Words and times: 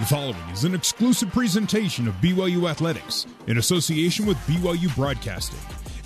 The 0.00 0.06
following 0.06 0.48
is 0.50 0.64
an 0.64 0.74
exclusive 0.74 1.30
presentation 1.30 2.08
of 2.08 2.14
BYU 2.22 2.70
Athletics 2.70 3.26
in 3.48 3.58
association 3.58 4.24
with 4.24 4.38
BYU 4.46 4.96
Broadcasting. 4.96 5.60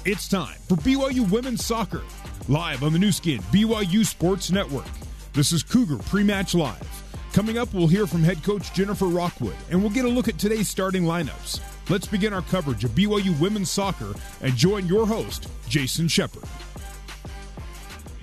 It's 0.04 0.28
time 0.28 0.56
for 0.68 0.74
BYU 0.74 1.30
Women's 1.30 1.64
Soccer, 1.64 2.02
live 2.48 2.82
on 2.82 2.92
the 2.92 2.98
Nu 2.98 3.12
Skin 3.12 3.38
BYU 3.52 4.04
Sports 4.04 4.50
Network. 4.50 4.88
This 5.32 5.52
is 5.52 5.62
Cougar 5.62 5.98
Pre-Match 5.98 6.56
Live. 6.56 7.04
Coming 7.32 7.56
up, 7.56 7.72
we'll 7.72 7.86
hear 7.86 8.08
from 8.08 8.24
head 8.24 8.42
coach 8.42 8.72
Jennifer 8.72 9.06
Rockwood, 9.06 9.54
and 9.70 9.80
we'll 9.80 9.92
get 9.92 10.06
a 10.06 10.08
look 10.08 10.26
at 10.26 10.40
today's 10.40 10.68
starting 10.68 11.04
lineups. 11.04 11.60
Let's 11.88 12.08
begin 12.08 12.32
our 12.32 12.42
coverage 12.42 12.82
of 12.82 12.90
BYU 12.96 13.38
Women's 13.38 13.70
Soccer 13.70 14.12
and 14.40 14.56
join 14.56 14.88
your 14.88 15.06
host, 15.06 15.48
Jason 15.68 16.08
Shepard. 16.08 16.42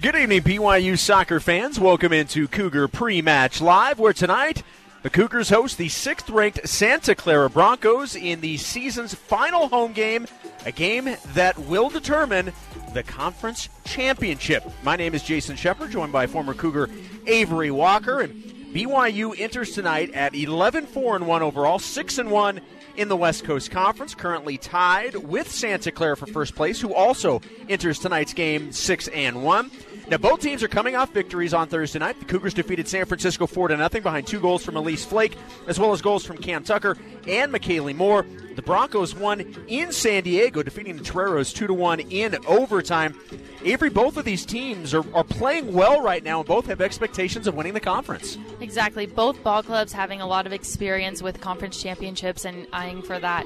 Good 0.01 0.17
evening, 0.17 0.41
BYU 0.41 0.99
soccer 0.99 1.39
fans. 1.39 1.79
Welcome 1.79 2.11
into 2.11 2.49
Cougar 2.49 2.89
Pre-Match 2.89 3.61
Live, 3.61 3.99
where 3.99 4.11
tonight 4.11 4.63
the 5.03 5.09
Cougars 5.09 5.49
host 5.49 5.77
the 5.77 5.89
sixth 5.89 6.29
ranked 6.29 6.67
Santa 6.67 7.15
Clara 7.15 7.49
Broncos 7.49 8.15
in 8.15 8.41
the 8.41 8.57
season's 8.57 9.13
final 9.13 9.67
home 9.67 9.93
game, 9.93 10.27
a 10.65 10.71
game 10.71 11.15
that 11.33 11.57
will 11.57 11.89
determine 11.89 12.53
the 12.93 13.03
conference 13.03 13.69
championship. 13.83 14.63
My 14.83 14.95
name 14.95 15.15
is 15.15 15.23
Jason 15.23 15.55
Shepard, 15.55 15.91
joined 15.91 16.11
by 16.11 16.27
former 16.27 16.53
Cougar 16.53 16.89
Avery 17.25 17.71
Walker. 17.71 18.21
And 18.21 18.33
BYU 18.73 19.37
enters 19.39 19.71
tonight 19.71 20.11
at 20.13 20.35
11 20.35 20.85
4 20.85 21.15
and 21.15 21.27
1 21.27 21.41
overall, 21.41 21.79
6 21.79 22.17
and 22.19 22.29
1 22.29 22.61
in 22.97 23.07
the 23.07 23.17
West 23.17 23.43
Coast 23.43 23.71
Conference, 23.71 24.13
currently 24.13 24.57
tied 24.57 25.15
with 25.15 25.51
Santa 25.51 25.91
Clara 25.91 26.15
for 26.15 26.27
first 26.27 26.55
place, 26.55 26.79
who 26.79 26.93
also 26.93 27.41
enters 27.69 27.99
tonight's 27.99 28.33
game 28.33 28.71
6 28.71 29.07
and 29.09 29.43
1. 29.43 29.71
Now, 30.07 30.17
both 30.17 30.41
teams 30.41 30.61
are 30.63 30.67
coming 30.67 30.95
off 30.95 31.13
victories 31.13 31.53
on 31.53 31.67
Thursday 31.67 31.99
night. 31.99 32.19
The 32.19 32.25
Cougars 32.25 32.53
defeated 32.53 32.87
San 32.87 33.05
Francisco 33.05 33.47
4 33.47 33.69
to 33.69 33.77
nothing 33.77 34.03
behind 34.03 34.27
two 34.27 34.39
goals 34.39 34.63
from 34.63 34.75
Elise 34.75 35.05
Flake, 35.05 35.37
as 35.67 35.79
well 35.79 35.93
as 35.93 36.01
goals 36.01 36.25
from 36.25 36.37
Cam 36.37 36.63
Tucker 36.63 36.97
and 37.27 37.53
McKaylee 37.53 37.95
Moore. 37.95 38.25
The 38.55 38.61
Broncos 38.61 39.15
won 39.15 39.41
in 39.67 39.91
San 39.91 40.23
Diego, 40.23 40.63
defeating 40.63 40.97
the 40.97 41.03
Toreros 41.03 41.53
2 41.53 41.67
to 41.67 41.73
1 41.73 41.99
in 42.01 42.35
overtime. 42.45 43.17
Avery, 43.63 43.89
both 43.89 44.17
of 44.17 44.25
these 44.25 44.45
teams 44.45 44.93
are, 44.93 45.05
are 45.15 45.23
playing 45.23 45.71
well 45.71 46.01
right 46.01 46.23
now, 46.23 46.39
and 46.39 46.47
both 46.47 46.65
have 46.65 46.81
expectations 46.81 47.47
of 47.47 47.55
winning 47.55 47.73
the 47.73 47.79
conference. 47.79 48.37
Exactly. 48.59 49.05
Both 49.05 49.41
ball 49.43 49.63
clubs 49.63 49.93
having 49.93 50.19
a 50.19 50.27
lot 50.27 50.45
of 50.45 50.51
experience 50.51 51.21
with 51.21 51.39
conference 51.39 51.81
championships 51.81 52.43
and 52.43 52.67
eyeing 52.73 53.01
for 53.01 53.19
that 53.19 53.45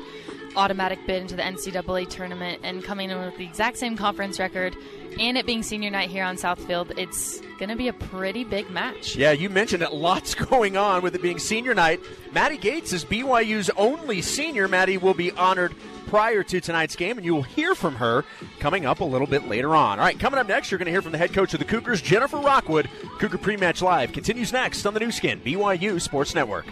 automatic 0.55 1.05
bid 1.05 1.22
into 1.22 1.35
the 1.35 1.41
NCAA 1.41 2.09
tournament 2.09 2.61
and 2.63 2.83
coming 2.83 3.09
in 3.09 3.19
with 3.19 3.38
the 3.38 3.44
exact 3.44 3.77
same 3.77 3.97
conference 3.97 4.39
record 4.39 4.75
and 5.19 5.38
it 5.38 5.45
being 5.45 5.63
senior 5.63 5.89
night 5.89 6.09
here 6.09 6.23
on 6.23 6.35
Southfield, 6.35 6.97
it's 6.97 7.39
going 7.58 7.69
to 7.69 7.75
be 7.75 7.88
a 7.88 7.94
pretty 7.94 8.44
big 8.44 8.69
match. 8.69 9.16
Yeah, 9.16 9.31
you 9.31 9.49
mentioned 9.49 9.83
it. 9.83 9.94
Lots 9.94 10.35
going 10.45 10.77
on 10.77 11.02
with 11.02 11.16
it 11.16 11.22
being 11.22 11.39
senior 11.39 11.73
night. 11.73 11.99
Maddie 12.33 12.57
Gates 12.57 12.94
is 12.94 13.05
BYU's 13.05 13.69
only 13.77 14.22
senior. 14.22 14.67
Maddie 14.67 14.97
will 14.97 15.13
be 15.13 15.31
honored 15.31 15.73
prior 16.07 16.44
to 16.44 16.61
tonight's 16.61 16.95
game, 16.95 17.17
and 17.17 17.25
you 17.25 17.33
will 17.33 17.44
hear 17.44 17.75
from 17.75 17.95
her 17.95 18.23
coming 18.59 18.85
up 18.85 18.99
a 18.99 19.05
little 19.05 19.27
bit 19.27 19.47
later 19.47 19.75
on. 19.75 19.99
All 19.99 20.05
right, 20.05 20.19
coming 20.19 20.39
up 20.39 20.47
next, 20.47 20.72
you're 20.72 20.77
going 20.77 20.85
to 20.85 20.91
hear 20.91 21.02
from 21.02 21.11
the 21.11 21.17
head 21.17 21.33
coach 21.33 21.53
of 21.53 21.59
the 21.59 21.66
Cougars, 21.66 22.02
Jennifer 22.02 22.38
Rockwood. 22.38 22.89
Cougar 23.19 23.38
Pre-Match 23.38 23.81
Live 23.81 24.11
continues 24.11 24.53
next 24.53 24.85
on 24.85 24.94
the 24.94 25.00
Nu 25.00 25.11
Skin, 25.11 25.39
BYU 25.41 26.00
Sports 26.00 26.35
Network. 26.35 26.66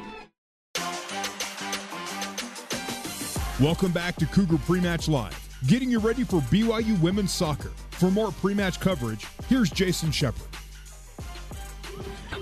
Welcome 3.60 3.92
back 3.92 4.16
to 4.18 4.26
Cougar 4.26 4.58
Pre-Match 4.60 5.08
Live, 5.08 5.43
getting 5.68 5.90
you 5.90 6.00
ready 6.00 6.24
for 6.24 6.40
BYU 6.42 7.00
women's 7.02 7.32
soccer. 7.32 7.72
For 7.92 8.12
more 8.12 8.32
pre-match 8.32 8.80
coverage, 8.80 9.26
here's 9.48 9.70
Jason 9.70 10.12
Shepard. 10.12 10.48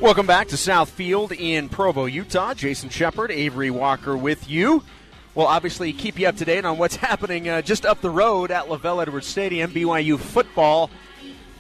Welcome 0.02 0.26
back 0.26 0.48
to 0.48 0.56
Southfield 0.56 1.38
in 1.38 1.70
Provo, 1.70 2.06
Utah. 2.06 2.54
Jason 2.54 2.90
Shepard, 2.90 3.30
Avery 3.30 3.70
Walker 3.70 4.18
with 4.18 4.50
you. 4.50 4.84
We'll 5.36 5.48
obviously 5.48 5.94
keep 5.94 6.20
you 6.20 6.28
up 6.28 6.38
to 6.38 6.46
date 6.46 6.66
on 6.66 6.78
what's 6.78 6.96
happening 6.98 7.48
uh, 7.48 7.62
just 7.62 7.86
up 7.86 8.02
the 8.02 8.10
road 8.10 8.50
at 8.52 8.66
LaVell 8.66 9.02
Edwards 9.02 9.28
Stadium. 9.28 9.72
BYU 9.72 10.18
football 10.20 10.90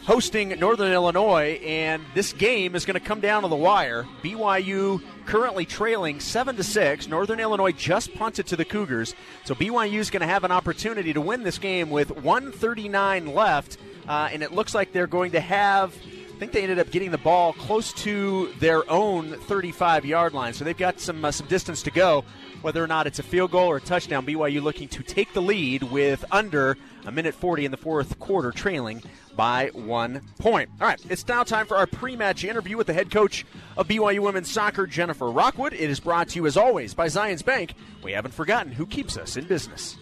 hosting 0.03 0.49
Northern 0.59 0.91
Illinois, 0.91 1.59
and 1.63 2.03
this 2.15 2.33
game 2.33 2.75
is 2.75 2.85
going 2.85 2.99
to 2.99 3.05
come 3.05 3.19
down 3.19 3.43
to 3.43 3.47
the 3.47 3.55
wire. 3.55 4.05
BYU 4.23 5.01
currently 5.25 5.65
trailing 5.65 6.19
seven 6.19 6.55
to 6.55 6.63
six. 6.63 7.07
Northern 7.07 7.39
Illinois 7.39 7.71
just 7.71 8.13
punted 8.15 8.47
to 8.47 8.55
the 8.55 8.65
Cougars, 8.65 9.15
so 9.43 9.53
BYU 9.53 9.99
is 9.99 10.09
going 10.09 10.21
to 10.21 10.27
have 10.27 10.43
an 10.43 10.51
opportunity 10.51 11.13
to 11.13 11.21
win 11.21 11.43
this 11.43 11.57
game 11.57 11.89
with 11.89 12.11
139 12.11 13.27
left, 13.27 13.77
uh, 14.07 14.29
and 14.31 14.43
it 14.43 14.51
looks 14.51 14.73
like 14.73 14.91
they're 14.91 15.07
going 15.07 15.31
to 15.31 15.41
have. 15.41 15.95
Think 16.41 16.53
they 16.53 16.63
ended 16.63 16.79
up 16.79 16.89
getting 16.89 17.11
the 17.11 17.19
ball 17.19 17.53
close 17.53 17.93
to 17.93 18.51
their 18.57 18.89
own 18.89 19.29
35 19.29 20.05
yard 20.05 20.33
line, 20.33 20.53
so 20.53 20.65
they've 20.65 20.75
got 20.75 20.99
some 20.99 21.23
uh, 21.23 21.29
some 21.29 21.45
distance 21.45 21.83
to 21.83 21.91
go. 21.91 22.25
Whether 22.63 22.83
or 22.83 22.87
not 22.87 23.05
it's 23.05 23.19
a 23.19 23.23
field 23.23 23.51
goal 23.51 23.67
or 23.67 23.77
a 23.77 23.79
touchdown, 23.81 24.25
BYU 24.25 24.59
looking 24.59 24.87
to 24.87 25.03
take 25.03 25.33
the 25.33 25.41
lead 25.43 25.83
with 25.83 26.25
under 26.31 26.79
a 27.05 27.11
minute 27.11 27.35
40 27.35 27.65
in 27.65 27.69
the 27.69 27.77
fourth 27.77 28.17
quarter, 28.17 28.49
trailing 28.49 29.03
by 29.35 29.69
one 29.73 30.21
point. 30.39 30.71
All 30.81 30.87
right, 30.87 30.99
it's 31.11 31.27
now 31.27 31.43
time 31.43 31.67
for 31.67 31.77
our 31.77 31.85
pre 31.85 32.15
match 32.15 32.43
interview 32.43 32.75
with 32.75 32.87
the 32.87 32.93
head 32.93 33.11
coach 33.11 33.45
of 33.77 33.87
BYU 33.87 34.21
Women's 34.21 34.49
Soccer, 34.49 34.87
Jennifer 34.87 35.29
Rockwood. 35.29 35.73
It 35.73 35.91
is 35.91 35.99
brought 35.99 36.29
to 36.29 36.37
you, 36.37 36.47
as 36.47 36.57
always, 36.57 36.95
by 36.95 37.05
Zions 37.05 37.45
Bank. 37.45 37.75
We 38.01 38.13
haven't 38.13 38.33
forgotten 38.33 38.71
who 38.71 38.87
keeps 38.87 39.15
us 39.15 39.37
in 39.37 39.45
business. 39.45 39.95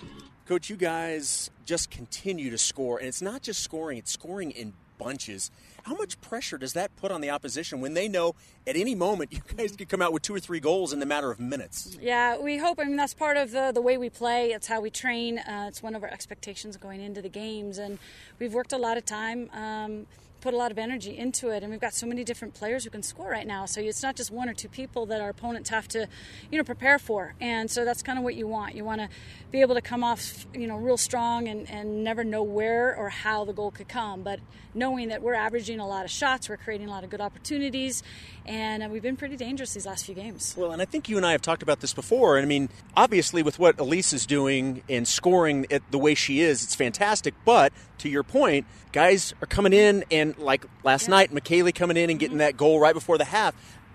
Coach, 0.46 0.70
you 0.70 0.78
guys 0.78 1.52
just 1.66 1.92
continue 1.92 2.50
to 2.50 2.58
score, 2.58 2.98
and 2.98 3.10
it's 3.10 3.22
not 3.22 3.42
just 3.42 3.60
scoring, 3.60 3.98
it's 3.98 4.14
scoring 4.14 4.52
in 4.52 4.72
bunches. 5.00 5.50
How 5.84 5.96
much 5.96 6.22
pressure 6.22 6.60
does 6.60 6.74
that 6.74 6.96
put 6.96 7.12
on 7.12 7.22
the 7.22 7.32
opposition 7.32 7.82
when 7.82 7.96
they 7.96 8.08
know 8.08 8.36
at 8.68 8.76
any 8.76 8.94
moment 8.94 9.34
you 9.34 9.42
guys 9.58 9.76
could 9.76 9.90
come 9.90 10.04
out 10.04 10.14
with 10.14 10.22
two 10.22 10.36
or 10.36 10.40
three 10.40 10.60
goals 10.60 10.94
in 10.94 11.00
the 11.00 11.08
matter 11.08 11.32
of 11.32 11.40
minutes? 11.40 11.98
Yeah, 12.00 12.38
we 12.38 12.58
hope. 12.58 12.80
I 12.80 12.84
mean, 12.84 12.98
that's 12.98 13.16
part 13.16 13.38
of 13.38 13.50
the, 13.50 13.72
the 13.74 13.82
way 13.82 13.98
we 13.98 14.12
play. 14.12 14.52
It's 14.52 14.68
how 14.68 14.82
we 14.82 14.92
train. 14.92 15.40
Uh, 15.40 15.66
it's 15.68 15.82
one 15.82 15.96
of 15.96 16.04
our 16.04 16.10
expectations 16.10 16.78
going 16.78 17.02
into 17.02 17.24
the 17.24 17.30
games. 17.30 17.80
And 17.80 17.98
we've 18.38 18.54
worked 18.54 18.74
a 18.74 18.78
lot 18.78 18.98
of 18.98 19.06
time. 19.06 19.50
Um, 19.54 20.06
put 20.42 20.54
a 20.54 20.58
lot 20.58 20.72
of 20.72 20.78
energy 20.78 21.18
into 21.18 21.50
it 21.50 21.64
and 21.64 21.72
we've 21.72 21.82
got 21.82 21.94
so 21.94 22.06
many 22.06 22.24
different 22.24 22.54
players 22.54 22.84
who 22.84 22.90
can 22.90 23.04
score 23.04 23.30
right 23.30 23.48
now. 23.48 23.66
So 23.66 23.82
it's 23.82 24.04
not 24.04 24.16
just 24.16 24.32
one 24.32 24.50
or 24.50 24.54
two 24.54 24.70
people 24.70 25.06
that 25.08 25.22
our 25.22 25.30
opponents 25.30 25.70
have 25.70 25.88
to 25.90 26.08
you 26.52 26.58
know 26.58 26.64
prepare 26.64 27.00
for. 27.00 27.36
And 27.40 27.70
so 27.70 27.86
that's 27.86 28.02
kind 28.02 28.18
of 28.18 28.24
what 28.24 28.36
you 28.36 28.48
want. 28.48 28.76
You 28.76 28.84
want 28.86 29.02
to 29.02 29.10
be 29.52 29.62
able 29.62 29.76
to 29.76 29.82
come 29.82 30.04
off 30.04 30.46
you 30.54 30.68
know 30.68 30.78
real 30.78 30.98
strong 30.98 31.48
and, 31.48 31.70
and 31.70 32.04
never 32.04 32.24
know 32.24 32.44
where 32.44 32.96
or 32.96 33.10
how 33.10 33.46
the 33.46 33.54
goal 33.54 33.72
could 33.72 33.88
come. 33.88 34.24
But 34.24 34.40
knowing 34.74 35.10
that 35.10 35.22
we're 35.22 35.34
averaging 35.34 35.80
a 35.80 35.88
lot 35.88 36.06
of 36.06 36.12
shots 36.12 36.48
we're 36.48 36.58
creating 36.58 36.88
a 36.88 36.92
lot 36.92 37.04
of 37.04 37.10
good 37.10 37.22
opportunities 37.22 38.04
and 38.50 38.82
uh, 38.82 38.90
we've 38.90 39.04
been 39.04 39.16
pretty 39.16 39.38
dangerous 39.38 39.76
these 39.76 39.86
last 39.86 40.06
few 40.06 40.16
games. 40.16 40.56
Well 40.58 40.72
and 40.72 40.82
i 40.82 40.86
think 40.86 41.08
you 41.08 41.16
and 41.16 41.26
i 41.26 41.32
have 41.32 41.42
talked 41.42 41.64
about 41.64 41.80
this 41.80 41.94
before. 41.94 42.38
And 42.38 42.44
i 42.44 42.48
mean 42.48 42.68
obviously 42.98 43.44
with 43.44 43.60
what 43.60 43.80
elise 43.80 44.12
is 44.12 44.26
doing 44.26 44.82
and 44.90 45.08
scoring 45.08 45.68
it 45.70 45.84
the 45.92 46.00
way 46.00 46.16
she 46.16 46.42
is 46.42 46.64
it's 46.64 46.76
fantastic. 46.76 47.36
But 47.46 47.72
to 48.00 48.10
your 48.10 48.24
point 48.24 48.66
guys 48.92 49.34
are 49.42 49.46
coming 49.46 49.72
in 49.72 50.04
and 50.12 50.38
like 50.38 50.66
last 50.84 51.04
yeah. 51.04 51.12
night 51.12 51.32
McKaylee 51.32 51.76
coming 51.76 51.96
in 51.96 52.10
and 52.10 52.20
getting 52.20 52.40
that 52.40 52.58
goal 52.58 52.80
right 52.80 52.94
before 52.94 53.18
the 53.18 53.26
half 53.26 53.54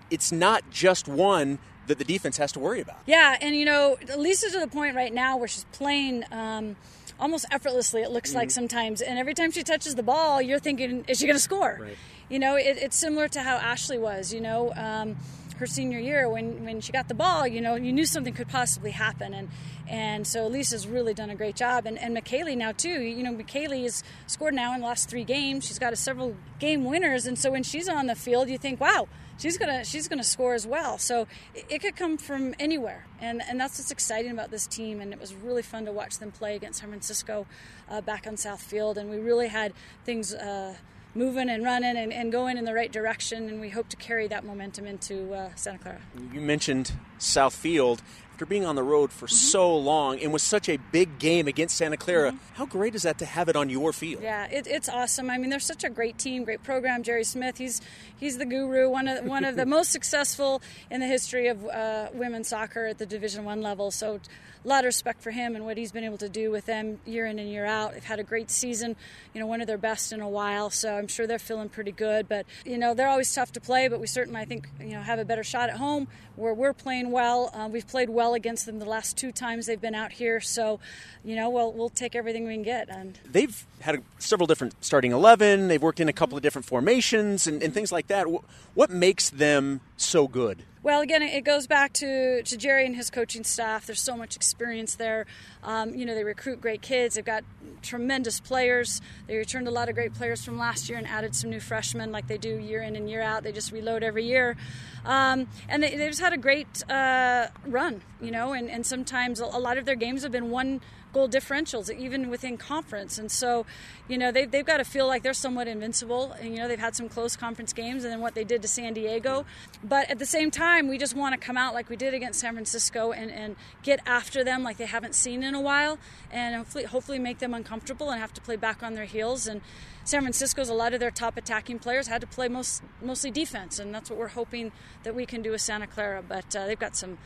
it's 0.09 0.31
not 0.31 0.69
just 0.71 1.07
one 1.07 1.59
that 1.87 1.97
the 1.99 2.05
defense 2.05 2.37
has 2.37 2.51
to 2.53 2.59
worry 2.59 2.79
about. 2.79 2.97
Yeah 3.05 3.37
and 3.41 3.55
you 3.55 3.65
know 3.65 3.97
lisa's 4.17 4.53
to 4.53 4.59
the 4.59 4.67
point 4.67 4.95
right 4.95 5.13
now 5.13 5.37
where 5.37 5.49
she's 5.49 5.65
playing 5.73 6.23
um, 6.31 6.77
almost 7.19 7.45
effortlessly 7.51 8.01
it 8.01 8.11
looks 8.11 8.29
mm-hmm. 8.29 8.39
like 8.39 8.51
sometimes. 8.51 9.01
And 9.01 9.19
every 9.19 9.33
time 9.33 9.51
she 9.51 9.63
touches 9.63 9.95
the 9.95 10.03
ball 10.03 10.41
you're 10.41 10.59
thinking 10.59 11.03
is 11.09 11.19
she 11.19 11.25
going 11.25 11.35
to 11.35 11.43
score? 11.43 11.77
Right. 11.81 11.97
You 12.29 12.39
know 12.39 12.55
it, 12.55 12.77
it's 12.77 12.95
similar 12.95 13.27
to 13.27 13.41
how 13.41 13.55
ashley 13.57 13.97
was 13.97 14.33
you 14.33 14.41
know 14.41 14.73
um, 14.75 15.15
her 15.57 15.65
senior 15.65 15.99
year 15.99 16.29
when, 16.29 16.65
when 16.65 16.81
she 16.81 16.91
got 16.91 17.07
the 17.07 17.13
ball 17.13 17.47
you 17.47 17.61
know 17.61 17.75
you 17.75 17.93
knew 17.93 18.05
something 18.05 18.33
could 18.33 18.49
possibly 18.49 18.91
happen 18.91 19.33
and 19.33 19.49
and 19.87 20.25
so 20.25 20.47
Lisa's 20.47 20.87
really 20.87 21.13
done 21.13 21.29
a 21.29 21.35
great 21.35 21.55
job 21.55 21.85
and, 21.85 21.99
and 21.99 22.17
McKaylee 22.17 22.57
now 22.57 22.71
too 22.71 23.01
you 23.01 23.23
know 23.23 23.33
McKaylee 23.33 23.83
has 23.83 24.03
scored 24.27 24.53
now 24.53 24.73
in 24.73 24.81
the 24.81 24.87
last 24.87 25.09
three 25.09 25.23
games 25.23 25.65
she's 25.65 25.79
got 25.79 25.93
a 25.93 25.95
several 25.95 26.35
game 26.59 26.83
winners 26.85 27.25
and 27.25 27.37
so 27.37 27.51
when 27.51 27.63
she's 27.63 27.87
on 27.87 28.07
the 28.07 28.15
field 28.15 28.49
you 28.49 28.57
think 28.57 28.79
wow 28.79 29.07
she's 29.37 29.57
gonna 29.57 29.83
she's 29.83 30.07
gonna 30.07 30.23
score 30.23 30.53
as 30.53 30.65
well. 30.65 30.97
So 30.97 31.27
it, 31.53 31.65
it, 31.69 31.81
could 31.81 31.95
come 31.95 32.17
from 32.17 32.55
anywhere, 32.59 33.05
and 33.19 33.41
and 33.47 33.59
that's 33.59 33.79
what's 33.79 33.91
exciting 33.91 34.31
about 34.31 34.51
this 34.51 34.67
team. 34.67 35.01
And 35.01 35.13
it 35.13 35.19
was 35.19 35.33
really 35.33 35.61
fun 35.61 35.85
to 35.85 35.91
watch 35.91 36.19
them 36.19 36.31
play 36.31 36.55
against 36.55 36.79
San 36.79 36.89
Francisco 36.89 37.45
uh, 37.89 38.01
back 38.01 38.27
on 38.27 38.37
South 38.37 38.61
Field, 38.61 38.97
and 38.97 39.09
we 39.09 39.17
really 39.17 39.47
had 39.47 39.73
things. 40.03 40.33
Uh, 40.33 40.75
moving 41.15 41.49
and 41.49 41.63
running 41.63 41.95
and, 41.97 42.11
and, 42.13 42.31
going 42.31 42.57
in 42.57 42.65
the 42.65 42.73
right 42.73 42.91
direction, 42.91 43.47
and 43.49 43.61
we 43.61 43.69
hope 43.69 43.87
to 43.89 43.95
carry 43.95 44.27
that 44.27 44.43
momentum 44.43 44.85
into 44.85 45.33
uh, 45.33 45.49
Santa 45.55 45.79
Clara. 45.79 46.01
You 46.33 46.41
mentioned 46.41 46.91
South 47.17 47.55
Field. 47.55 48.01
after 48.33 48.45
being 48.45 48.65
on 48.65 48.75
the 48.75 48.83
road 48.83 49.11
for 49.13 49.27
Mm-hmm. 49.27 49.35
so 49.35 49.77
long 49.77 50.19
and 50.19 50.33
with 50.33 50.41
such 50.41 50.67
a 50.67 50.75
big 50.91 51.19
game 51.19 51.47
against 51.47 51.77
Santa 51.77 51.95
Clara, 51.95 52.35
how 52.55 52.65
great 52.65 52.93
is 52.93 53.03
that 53.03 53.17
to 53.19 53.25
have 53.25 53.47
it 53.47 53.55
on 53.55 53.69
your 53.69 53.93
field? 53.93 54.17
Mm-hmm. 54.17 54.25
Yeah, 54.25 54.47
it, 54.57 54.67
it's 54.67 54.89
awesome. 54.89 55.29
I 55.29 55.37
mean, 55.37 55.49
they're 55.49 55.59
such 55.61 55.85
a 55.85 55.89
great 55.89 56.17
team, 56.17 56.43
great 56.43 56.61
program. 56.61 57.01
Jerry 57.01 57.23
Smith, 57.23 57.57
he's 57.57 57.79
he's 58.17 58.37
the 58.37 58.45
guru, 58.45 58.89
one 58.89 59.07
of 59.07 59.23
one 59.25 59.45
of 59.45 59.55
the 59.55 59.65
most 59.77 59.91
successful 59.91 60.61
in 60.91 60.99
the 60.99 61.07
history 61.07 61.47
of 61.47 61.65
uh, 61.65 62.09
women's 62.13 62.49
soccer 62.49 62.85
at 62.85 62.97
the 62.97 63.05
Division 63.05 63.45
One 63.45 63.61
level. 63.61 63.89
So, 63.89 64.19
a 64.65 64.67
lot 64.67 64.79
of 64.79 64.85
respect 64.85 65.21
for 65.21 65.31
him 65.31 65.55
and 65.55 65.63
what 65.63 65.77
he's 65.77 65.91
been 65.91 66.03
able 66.03 66.17
to 66.17 66.29
do 66.29 66.49
with 66.49 66.65
them 66.65 66.99
year 67.05 67.27
in 67.27 67.37
and 67.37 67.49
year 67.49 67.65
out. 67.65 67.93
They've 67.93 68.03
had 68.03 68.19
a 68.19 68.23
great 68.23 68.49
season, 68.49 68.95
you 69.33 69.39
know, 69.39 69.45
one 69.45 69.61
of 69.61 69.67
their 69.67 69.77
best 69.77 70.11
in 70.11 70.21
a 70.21 70.27
while. 70.27 70.69
So 70.71 70.95
I'm 70.95 71.07
sure 71.07 71.27
they're 71.27 71.37
feeling 71.37 71.69
pretty 71.69 71.91
good. 71.91 72.27
But 72.27 72.45
you 72.65 72.77
know, 72.77 72.93
they're 72.93 73.07
always 73.07 73.33
tough 73.33 73.51
to 73.53 73.61
play, 73.61 73.87
but 73.87 73.99
we 73.99 74.07
certainly, 74.07 74.41
I 74.41 74.45
think, 74.45 74.67
you 74.79 74.93
know, 74.93 75.01
have 75.01 75.19
a 75.19 75.25
better 75.25 75.43
shot 75.43 75.69
at 75.69 75.77
home 75.77 76.07
where 76.35 76.53
we're 76.53 76.73
playing 76.73 77.11
well. 77.11 77.51
Uh, 77.53 77.69
we've 77.71 77.87
played 77.87 78.09
well 78.09 78.33
against 78.33 78.65
them 78.65 78.79
the 78.79 78.85
last 78.85 79.17
two 79.17 79.31
times 79.31 79.67
they've 79.67 79.79
been 79.79 79.95
out 79.95 80.11
here. 80.11 80.41
So, 80.41 80.79
you 81.23 81.35
know, 81.35 81.49
we'll 81.49 81.71
we'll 81.71 81.89
take 81.89 82.15
everything 82.15 82.47
we 82.47 82.53
can 82.53 82.63
get. 82.63 82.89
And 82.89 83.19
They've 83.23 83.65
had 83.81 83.95
a, 83.95 83.99
several 84.17 84.47
different 84.47 84.73
starting 84.83 85.11
11, 85.11 85.67
they've 85.67 85.81
worked 85.81 85.99
in 85.99 86.09
a 86.09 86.13
couple 86.13 86.37
of 86.37 86.43
different 86.43 86.65
formations 86.65 87.45
and, 87.45 87.61
and 87.61 87.73
things 87.73 87.91
like 87.91 88.07
that. 88.07 88.25
What 88.73 88.89
makes 88.89 89.29
them 89.29 89.81
so 89.97 90.27
good? 90.27 90.63
Well, 90.85 91.01
again, 91.01 91.23
it 91.23 91.43
goes 91.43 91.65
back 91.65 91.93
to, 91.93 92.43
to 92.43 92.57
Jerry 92.57 92.85
and 92.85 92.95
his 92.95 93.09
coaching 93.09 93.43
staff. 93.43 93.87
There's 93.87 93.99
so 93.99 94.15
much 94.15 94.35
experience 94.35 94.93
there. 94.93 95.25
Um, 95.63 95.95
you 95.95 96.05
know, 96.05 96.13
they 96.13 96.23
recruit 96.23 96.61
great 96.61 96.83
kids. 96.83 97.15
They've 97.15 97.25
got 97.25 97.43
tremendous 97.81 98.39
players. 98.39 99.01
They 99.25 99.35
returned 99.35 99.67
a 99.67 99.71
lot 99.71 99.89
of 99.89 99.95
great 99.95 100.13
players 100.13 100.45
from 100.45 100.59
last 100.59 100.87
year 100.87 100.99
and 100.99 101.07
added 101.07 101.33
some 101.33 101.49
new 101.49 101.59
freshmen, 101.59 102.11
like 102.11 102.27
they 102.27 102.37
do 102.37 102.49
year 102.49 102.83
in 102.83 102.95
and 102.95 103.09
year 103.09 103.23
out. 103.23 103.41
They 103.41 103.51
just 103.51 103.71
reload 103.71 104.03
every 104.03 104.25
year, 104.25 104.57
um, 105.05 105.47
and 105.67 105.81
they, 105.81 105.95
they 105.95 106.07
just 106.07 106.21
had 106.21 106.33
a 106.33 106.37
great 106.37 106.87
uh, 106.87 107.47
run. 107.65 108.03
You 108.21 108.29
know, 108.29 108.53
and, 108.53 108.69
and 108.69 108.85
sometimes 108.85 109.39
a 109.39 109.45
lot 109.45 109.79
of 109.79 109.85
their 109.85 109.95
games 109.95 110.21
have 110.21 110.31
been 110.31 110.51
one 110.51 110.81
goal 111.15 111.29
differentials, 111.29 111.89
even 111.97 112.29
within 112.29 112.57
conference. 112.57 113.17
And 113.17 113.31
so, 113.31 113.65
you 114.09 114.17
know, 114.17 114.33
they've, 114.33 114.51
they've 114.51 114.65
got 114.65 114.77
to 114.77 114.83
feel 114.83 115.07
like 115.07 115.23
they're 115.23 115.33
somewhat 115.33 115.65
invincible. 115.69 116.33
And, 116.33 116.51
you 116.53 116.57
know, 116.57 116.67
they've 116.67 116.77
had 116.77 116.93
some 116.93 117.07
close 117.07 117.37
conference 117.37 117.71
games 117.71 118.03
and 118.03 118.11
then 118.11 118.19
what 118.19 118.35
they 118.35 118.43
did 118.43 118.61
to 118.63 118.67
San 118.67 118.93
Diego. 118.93 119.45
But 119.81 120.09
at 120.09 120.19
the 120.19 120.25
same 120.25 120.51
time, 120.51 120.89
we 120.89 120.97
just 120.97 121.15
want 121.15 121.33
to 121.33 121.39
come 121.39 121.55
out 121.55 121.73
like 121.73 121.89
we 121.89 121.95
did 121.95 122.13
against 122.13 122.41
San 122.41 122.53
Francisco 122.53 123.13
and, 123.13 123.31
and 123.31 123.55
get 123.81 124.01
after 124.05 124.43
them 124.43 124.61
like 124.61 124.75
they 124.75 124.87
haven't 124.87 125.15
seen 125.15 125.41
in 125.41 125.55
a 125.55 125.61
while 125.61 125.97
and 126.31 126.53
hopefully, 126.55 126.83
hopefully 126.83 127.17
make 127.17 127.39
them 127.39 127.53
uncomfortable 127.53 128.09
and 128.09 128.19
have 128.19 128.33
to 128.33 128.41
play 128.41 128.57
back 128.57 128.83
on 128.83 128.93
their 128.95 129.05
heels. 129.05 129.47
And 129.47 129.61
San 130.03 130.21
Francisco's 130.21 130.67
a 130.67 130.73
lot 130.73 130.93
of 130.93 130.99
their 130.99 131.11
top 131.11 131.37
attacking 131.37 131.79
players 131.79 132.07
had 132.07 132.19
to 132.21 132.27
play 132.27 132.47
most 132.47 132.83
mostly 133.01 133.31
defense, 133.31 133.79
and 133.79 133.91
that's 133.91 134.07
what 134.07 134.19
we're 134.19 134.27
hoping 134.27 134.71
that 135.01 135.15
we 135.15 135.25
can 135.25 135.41
do 135.41 135.49
with 135.49 135.61
Santa 135.61 135.87
Clara. 135.87 136.21
But 136.21 136.55
uh, 136.55 136.67
they've 136.67 136.77
got 136.77 136.95
some 136.95 137.17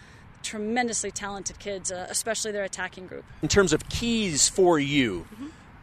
tremendously 0.44 1.12
talented 1.12 1.59
kids, 1.59 1.91
uh, 1.91 2.07
especially 2.09 2.51
their 2.51 2.63
attacking 2.63 3.07
group. 3.07 3.25
In 3.41 3.47
terms 3.47 3.74
of 3.74 3.88
keys 3.89 4.50
for 4.50 4.80
you, 4.80 5.27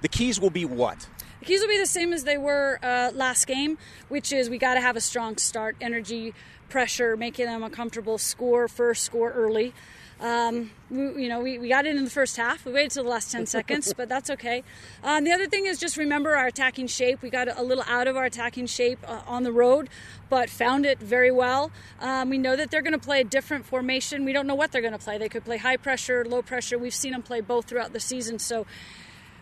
the 0.03 0.09
keys 0.09 0.41
will 0.41 0.51
be 0.51 0.65
what? 0.65 1.09
The 1.41 1.47
keys 1.47 1.61
will 1.61 1.69
be 1.69 1.79
the 1.79 1.87
same 1.87 2.13
as 2.13 2.25
they 2.25 2.39
were 2.39 2.79
uh, 2.83 3.11
last 3.15 3.47
game, 3.47 3.79
which 4.09 4.33
is 4.33 4.51
we 4.51 4.59
got 4.59 4.75
to 4.75 4.81
have 4.81 4.97
a 4.97 5.01
strong 5.01 5.37
start, 5.37 5.77
energy, 5.81 6.35
pressure, 6.69 7.17
making 7.17 7.47
them 7.47 7.63
uncomfortable, 7.63 8.19
score 8.19 8.69
first, 8.69 9.05
score 9.05 9.31
early. 9.31 9.73
Um, 10.21 10.71
we, 10.91 11.25
you 11.25 11.29
know, 11.29 11.41
we, 11.41 11.59
we 11.59 11.69
got 11.69 11.87
it 11.87 11.97
in 11.97 12.05
the 12.05 12.11
first 12.11 12.37
half. 12.37 12.65
We 12.65 12.73
waited 12.73 12.93
till 12.93 13.05
the 13.05 13.11
last 13.11 13.31
10 13.31 13.47
seconds, 13.57 13.93
but 13.95 14.09
that's 14.09 14.31
okay. 14.31 14.63
Um, 15.03 15.25
the 15.25 15.33
other 15.33 15.47
thing 15.47 15.67
is 15.67 15.79
just 15.79 15.97
remember 15.97 16.37
our 16.37 16.47
attacking 16.47 16.87
shape. 16.87 17.23
We 17.23 17.31
got 17.31 17.49
a 17.57 17.63
little 17.63 17.85
out 17.87 18.07
of 18.07 18.17
our 18.17 18.25
attacking 18.25 18.67
shape 18.67 18.99
uh, 19.07 19.21
on 19.27 19.43
the 19.43 19.53
road, 19.53 19.89
but 20.31 20.49
found 20.49 20.87
it 20.87 20.99
very 20.99 21.31
well. 21.31 21.71
Um, 22.01 22.31
we 22.31 22.39
know 22.39 22.57
that 22.57 22.71
they're 22.71 22.83
going 22.83 22.93
to 22.93 22.99
play 22.99 23.21
a 23.21 23.25
different 23.25 23.67
formation. 23.67 24.25
We 24.25 24.33
don't 24.33 24.47
know 24.47 24.55
what 24.55 24.73
they're 24.73 24.83
going 24.83 24.93
to 24.93 24.99
play. 24.99 25.19
They 25.19 25.29
could 25.29 25.45
play 25.45 25.59
high 25.59 25.77
pressure, 25.77 26.25
low 26.25 26.43
pressure. 26.43 26.79
We've 26.79 26.95
seen 26.95 27.13
them 27.13 27.23
play 27.23 27.41
both 27.41 27.67
throughout 27.67 27.93
the 27.93 28.01
season, 28.01 28.39
so 28.39 28.67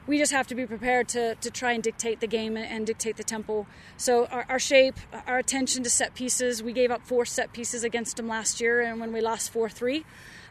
we 0.06 0.18
just 0.18 0.32
have 0.32 0.46
to 0.48 0.54
be 0.54 0.66
prepared 0.66 1.08
to, 1.08 1.34
to 1.36 1.50
try 1.50 1.72
and 1.72 1.82
dictate 1.82 2.20
the 2.20 2.26
game 2.26 2.56
and, 2.56 2.66
and 2.66 2.86
dictate 2.86 3.16
the 3.16 3.24
tempo. 3.24 3.66
So 3.96 4.26
our, 4.26 4.44
our 4.48 4.58
shape, 4.58 4.96
our 5.26 5.38
attention 5.38 5.82
to 5.84 5.90
set 5.90 6.14
pieces. 6.14 6.62
We 6.62 6.72
gave 6.72 6.90
up 6.90 7.06
four 7.06 7.24
set 7.24 7.52
pieces 7.52 7.84
against 7.84 8.16
them 8.16 8.28
last 8.28 8.60
year, 8.60 8.82
and 8.82 9.00
when 9.00 9.12
we 9.12 9.20
lost 9.20 9.50
four 9.50 9.68
three, 9.68 10.04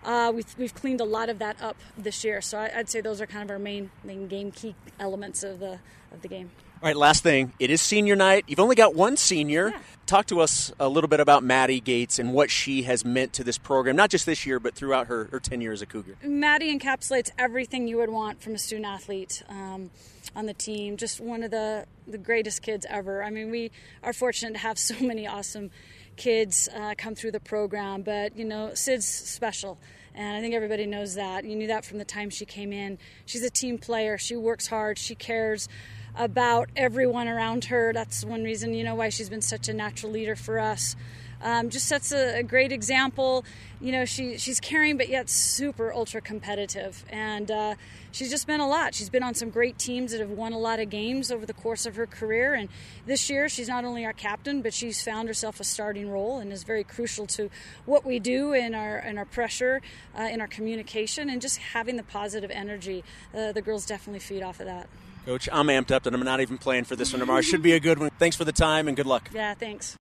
uh, 0.03 0.31
we've, 0.33 0.55
we've 0.57 0.73
cleaned 0.73 1.01
a 1.01 1.05
lot 1.05 1.29
of 1.29 1.39
that 1.39 1.61
up 1.61 1.77
this 1.97 2.23
year. 2.23 2.41
So 2.41 2.57
I, 2.57 2.71
I'd 2.75 2.89
say 2.89 3.01
those 3.01 3.21
are 3.21 3.25
kind 3.25 3.43
of 3.43 3.49
our 3.51 3.59
main 3.59 3.91
main 4.03 4.27
game 4.27 4.51
key 4.51 4.75
elements 4.99 5.43
of 5.43 5.59
the 5.59 5.79
of 6.11 6.21
the 6.21 6.27
game. 6.27 6.51
All 6.83 6.89
right, 6.89 6.97
last 6.97 7.23
thing. 7.23 7.53
It 7.59 7.69
is 7.69 7.81
senior 7.81 8.13
night. 8.13 8.43
You've 8.45 8.59
only 8.59 8.75
got 8.75 8.93
one 8.93 9.15
senior. 9.15 9.69
Yeah. 9.69 9.79
Talk 10.05 10.25
to 10.25 10.41
us 10.41 10.69
a 10.81 10.89
little 10.89 11.07
bit 11.07 11.21
about 11.21 11.41
Maddie 11.41 11.79
Gates 11.79 12.19
and 12.19 12.33
what 12.33 12.51
she 12.51 12.83
has 12.83 13.05
meant 13.05 13.31
to 13.33 13.43
this 13.45 13.57
program, 13.57 13.95
not 13.95 14.09
just 14.09 14.25
this 14.25 14.45
year, 14.45 14.59
but 14.59 14.75
throughout 14.75 15.07
her, 15.07 15.29
her 15.31 15.39
tenure 15.39 15.71
as 15.71 15.81
a 15.81 15.85
Cougar. 15.85 16.17
Maddie 16.21 16.77
encapsulates 16.77 17.31
everything 17.37 17.87
you 17.87 17.95
would 17.95 18.09
want 18.09 18.41
from 18.41 18.53
a 18.53 18.57
student 18.57 18.85
athlete 18.85 19.43
um, 19.47 19.91
on 20.35 20.45
the 20.45 20.53
team. 20.53 20.97
Just 20.97 21.21
one 21.21 21.41
of 21.41 21.51
the, 21.51 21.85
the 22.05 22.17
greatest 22.17 22.61
kids 22.61 22.85
ever. 22.89 23.23
I 23.23 23.29
mean, 23.29 23.49
we 23.49 23.71
are 24.03 24.11
fortunate 24.11 24.51
to 24.51 24.59
have 24.59 24.77
so 24.89 24.95
many 24.99 25.25
awesome 25.25 25.71
kids 26.15 26.69
uh, 26.75 26.93
come 26.97 27.15
through 27.15 27.31
the 27.31 27.39
program, 27.39 28.01
but 28.01 28.35
you 28.37 28.45
know, 28.45 28.73
Sid's 28.73 29.07
special. 29.07 29.77
And 30.15 30.37
I 30.37 30.41
think 30.41 30.53
everybody 30.53 30.85
knows 30.85 31.15
that. 31.15 31.43
You 31.43 31.55
knew 31.55 31.67
that 31.67 31.85
from 31.85 31.97
the 31.97 32.05
time 32.05 32.29
she 32.29 32.45
came 32.45 32.71
in. 32.71 32.99
She's 33.25 33.43
a 33.43 33.49
team 33.49 33.79
player. 33.79 34.17
She 34.17 34.35
works 34.35 34.67
hard. 34.67 34.99
She 34.99 35.15
cares 35.15 35.67
about 36.15 36.69
everyone 36.75 37.27
around 37.27 37.65
her. 37.65 37.91
That's 37.93 38.23
one 38.23 38.43
reason, 38.43 38.73
you 38.73 38.83
know, 38.83 38.95
why 38.95 39.09
she's 39.09 39.29
been 39.29 39.41
such 39.41 39.67
a 39.67 39.73
natural 39.73 40.11
leader 40.11 40.35
for 40.35 40.59
us. 40.59 40.95
Um, 41.43 41.69
just 41.69 41.87
sets 41.87 42.13
a, 42.13 42.39
a, 42.39 42.43
great 42.43 42.71
example. 42.71 43.43
You 43.81 43.91
know, 43.91 44.05
she 44.05 44.37
she's 44.37 44.61
caring, 44.61 44.95
but 44.95 45.09
yet 45.09 45.29
super 45.29 45.93
ultra 45.93 46.21
competitive, 46.21 47.03
and 47.09 47.51
uh, 47.51 47.75
she's 48.13 48.29
just 48.29 48.47
been 48.47 48.61
a 48.61 48.67
lot. 48.67 48.95
She's 48.95 49.09
been 49.09 49.23
on 49.23 49.33
some 49.33 49.49
great 49.49 49.77
teams 49.77 50.13
that 50.13 50.21
have 50.21 50.29
won 50.29 50.53
a 50.53 50.57
lot 50.57 50.79
of 50.79 50.89
games 50.89 51.31
over 51.33 51.45
the 51.45 51.53
course 51.53 51.85
of 51.85 51.97
her 51.97 52.07
career. 52.07 52.53
And 52.53 52.69
this 53.05 53.29
year, 53.29 53.49
she's 53.49 53.67
not 53.67 53.83
only 53.83 54.05
our 54.05 54.13
captain, 54.13 54.61
but 54.61 54.73
she's 54.73 55.03
found 55.03 55.27
herself 55.27 55.59
a 55.59 55.65
starting 55.65 56.09
role 56.09 56.39
and 56.39 56.53
is 56.53 56.63
very 56.63 56.85
crucial 56.85 57.27
to 57.27 57.49
what 57.85 58.05
we 58.05 58.19
do 58.19 58.53
in 58.53 58.73
our 58.73 58.99
in 58.99 59.17
our 59.17 59.25
pressure, 59.25 59.81
uh, 60.17 60.23
in 60.23 60.39
our 60.39 60.47
communication, 60.47 61.29
and 61.29 61.41
just 61.41 61.57
having 61.57 61.97
the 61.97 62.03
positive 62.03 62.51
energy. 62.51 63.03
Uh, 63.35 63.51
the 63.51 63.61
girls 63.61 63.85
definitely 63.85 64.21
feed 64.21 64.43
off 64.43 64.61
of 64.61 64.65
that. 64.67 64.87
Coach, 65.25 65.49
I'm 65.51 65.67
amped 65.67 65.91
up, 65.91 66.05
and 66.05 66.15
I'm 66.15 66.23
not 66.23 66.39
even 66.39 66.57
playing 66.57 66.85
for 66.85 66.95
this 66.95 67.11
one 67.11 67.19
tomorrow. 67.19 67.41
Should 67.41 67.61
be 67.61 67.73
a 67.73 67.79
good 67.81 67.99
one. 67.99 68.11
Thanks 68.17 68.37
for 68.37 68.45
the 68.45 68.51
time, 68.53 68.87
and 68.87 68.95
good 68.95 69.05
luck. 69.05 69.29
Yeah, 69.33 69.53
thanks. 69.53 69.97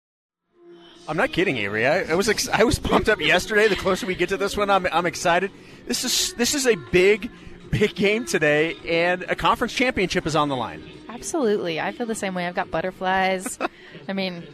I'm 1.08 1.16
not 1.16 1.32
kidding, 1.32 1.56
Avery. 1.56 1.87
I, 1.87 2.02
I 2.02 2.14
was 2.14 2.28
ex- 2.28 2.49
I 2.49 2.64
was 2.64 2.78
pumped 2.78 3.08
up 3.08 3.20
yesterday. 3.20 3.69
The 3.69 3.76
closer 3.76 4.06
we 4.06 4.14
get 4.14 4.28
to 4.28 4.37
this 4.37 4.56
one, 4.56 4.70
I'm, 4.70 4.87
I'm 4.87 5.06
excited. 5.06 5.50
This 5.87 6.04
is 6.04 6.32
this 6.34 6.54
is 6.54 6.66
a 6.66 6.76
big, 6.76 7.31
big 7.70 7.94
game 7.94 8.25
today, 8.25 8.76
and 8.88 9.22
a 9.25 9.34
conference 9.34 9.72
championship 9.72 10.26
is 10.26 10.37
on 10.37 10.49
the 10.49 10.56
line. 10.56 10.82
Absolutely, 11.08 11.81
I 11.81 11.93
feel 11.93 12.06
the 12.06 12.14
same 12.14 12.34
way. 12.34 12.46
I've 12.46 12.54
got 12.54 12.70
butterflies. 12.70 13.58
I 14.08 14.12
mean, 14.12 14.44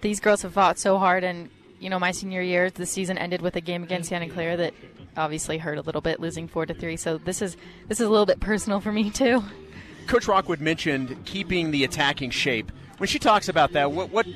these 0.00 0.18
girls 0.18 0.42
have 0.42 0.54
fought 0.54 0.78
so 0.78 0.98
hard, 0.98 1.24
and 1.24 1.50
you 1.78 1.90
know, 1.90 1.98
my 1.98 2.10
senior 2.10 2.40
year, 2.40 2.70
the 2.70 2.86
season 2.86 3.18
ended 3.18 3.42
with 3.42 3.54
a 3.56 3.60
game 3.60 3.82
against 3.82 4.08
Santa 4.08 4.28
Clara 4.28 4.56
that 4.56 4.74
obviously 5.16 5.58
hurt 5.58 5.76
a 5.76 5.82
little 5.82 6.00
bit, 6.00 6.20
losing 6.20 6.48
four 6.48 6.64
to 6.64 6.72
three. 6.72 6.96
So 6.96 7.18
this 7.18 7.42
is 7.42 7.56
this 7.88 8.00
is 8.00 8.06
a 8.06 8.10
little 8.10 8.26
bit 8.26 8.40
personal 8.40 8.80
for 8.80 8.92
me 8.92 9.10
too. 9.10 9.42
Coach 10.06 10.26
Rockwood 10.26 10.60
mentioned 10.60 11.24
keeping 11.26 11.70
the 11.70 11.84
attacking 11.84 12.30
shape. 12.30 12.72
When 12.96 13.08
she 13.08 13.18
talks 13.18 13.48
about 13.48 13.72
that, 13.72 13.92
what 13.92 14.10
what 14.10 14.26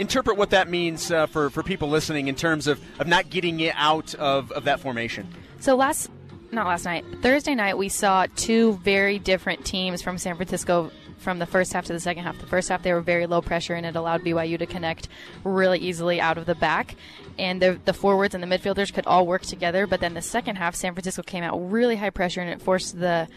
interpret 0.00 0.38
what 0.38 0.50
that 0.50 0.68
means 0.68 1.12
uh, 1.12 1.26
for, 1.26 1.50
for 1.50 1.62
people 1.62 1.88
listening 1.88 2.26
in 2.26 2.34
terms 2.34 2.66
of, 2.66 2.80
of 2.98 3.06
not 3.06 3.28
getting 3.30 3.60
it 3.60 3.74
out 3.76 4.14
of, 4.14 4.50
of 4.52 4.64
that 4.64 4.80
formation. 4.80 5.28
So 5.60 5.76
last, 5.76 6.10
not 6.50 6.66
last 6.66 6.86
night, 6.86 7.04
Thursday 7.22 7.54
night, 7.54 7.76
we 7.76 7.90
saw 7.90 8.26
two 8.34 8.80
very 8.82 9.18
different 9.18 9.64
teams 9.64 10.00
from 10.00 10.16
San 10.16 10.36
Francisco 10.36 10.90
from 11.18 11.38
the 11.38 11.44
first 11.44 11.74
half 11.74 11.84
to 11.84 11.92
the 11.92 12.00
second 12.00 12.24
half. 12.24 12.38
The 12.38 12.46
first 12.46 12.70
half, 12.70 12.82
they 12.82 12.94
were 12.94 13.02
very 13.02 13.26
low 13.26 13.42
pressure, 13.42 13.74
and 13.74 13.84
it 13.84 13.94
allowed 13.94 14.22
BYU 14.22 14.58
to 14.58 14.64
connect 14.64 15.08
really 15.44 15.78
easily 15.78 16.18
out 16.18 16.38
of 16.38 16.46
the 16.46 16.54
back. 16.54 16.96
And 17.38 17.60
the, 17.60 17.78
the 17.84 17.92
forwards 17.92 18.34
and 18.34 18.42
the 18.42 18.46
midfielders 18.46 18.92
could 18.92 19.06
all 19.06 19.26
work 19.26 19.42
together. 19.42 19.86
But 19.86 20.00
then 20.00 20.14
the 20.14 20.22
second 20.22 20.56
half, 20.56 20.74
San 20.74 20.94
Francisco 20.94 21.22
came 21.22 21.44
out 21.44 21.58
really 21.70 21.96
high 21.96 22.08
pressure, 22.08 22.40
and 22.40 22.48
it 22.48 22.62
forced 22.62 22.98
the 22.98 23.28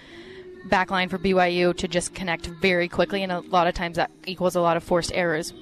back 0.70 0.92
line 0.92 1.10
for 1.10 1.18
BYU 1.18 1.76
to 1.76 1.90
just 1.90 2.16
connect 2.16 2.46
very 2.46 2.88
quickly. 2.88 3.22
And 3.22 3.34
a 3.34 3.42
lot 3.42 3.68
of 3.68 3.74
times 3.74 3.98
that 3.98 4.12
equals 4.26 4.56
a 4.56 4.62
lot 4.62 4.78
of 4.78 4.84
forced 4.86 5.12
errors. 5.14 5.54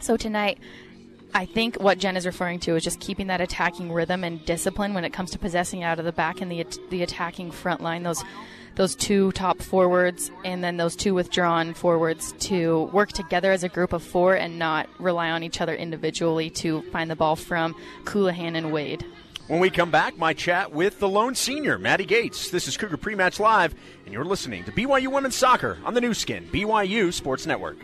So 0.00 0.16
tonight, 0.16 0.58
I 1.34 1.44
think 1.44 1.76
what 1.76 1.98
Jen 1.98 2.16
is 2.16 2.24
referring 2.24 2.58
to 2.60 2.74
is 2.74 2.82
just 2.82 3.00
keeping 3.00 3.26
that 3.26 3.40
attacking 3.40 3.92
rhythm 3.92 4.24
and 4.24 4.44
discipline 4.46 4.94
when 4.94 5.04
it 5.04 5.12
comes 5.12 5.30
to 5.32 5.38
possessing 5.38 5.82
out 5.82 5.98
of 5.98 6.04
the 6.04 6.12
back 6.12 6.40
and 6.40 6.50
the 6.50 6.66
the 6.88 7.02
attacking 7.02 7.50
front 7.50 7.82
line. 7.82 8.02
Those 8.02 8.24
those 8.76 8.94
two 8.94 9.30
top 9.32 9.60
forwards 9.60 10.30
and 10.44 10.64
then 10.64 10.78
those 10.78 10.96
two 10.96 11.12
withdrawn 11.12 11.74
forwards 11.74 12.32
to 12.38 12.84
work 12.92 13.12
together 13.12 13.52
as 13.52 13.62
a 13.62 13.68
group 13.68 13.92
of 13.92 14.02
four 14.02 14.34
and 14.34 14.58
not 14.58 14.88
rely 14.98 15.30
on 15.30 15.42
each 15.42 15.60
other 15.60 15.74
individually 15.74 16.48
to 16.50 16.80
find 16.92 17.10
the 17.10 17.16
ball 17.16 17.36
from 17.36 17.74
Colohan 18.04 18.56
and 18.56 18.72
Wade. 18.72 19.04
When 19.48 19.60
we 19.60 19.68
come 19.68 19.90
back, 19.90 20.16
my 20.16 20.32
chat 20.32 20.72
with 20.72 21.00
the 21.00 21.08
lone 21.08 21.34
senior, 21.34 21.76
Maddie 21.76 22.04
Gates. 22.04 22.50
This 22.50 22.68
is 22.68 22.76
Cougar 22.76 22.98
Pre-Match 22.98 23.40
Live, 23.40 23.74
and 24.04 24.14
you're 24.14 24.24
listening 24.24 24.62
to 24.64 24.72
BYU 24.72 25.08
Women's 25.08 25.34
Soccer 25.34 25.76
on 25.84 25.92
the 25.92 26.00
Nu 26.00 26.14
Skin, 26.14 26.48
BYU 26.52 27.12
Sports 27.12 27.46
Network. 27.46 27.76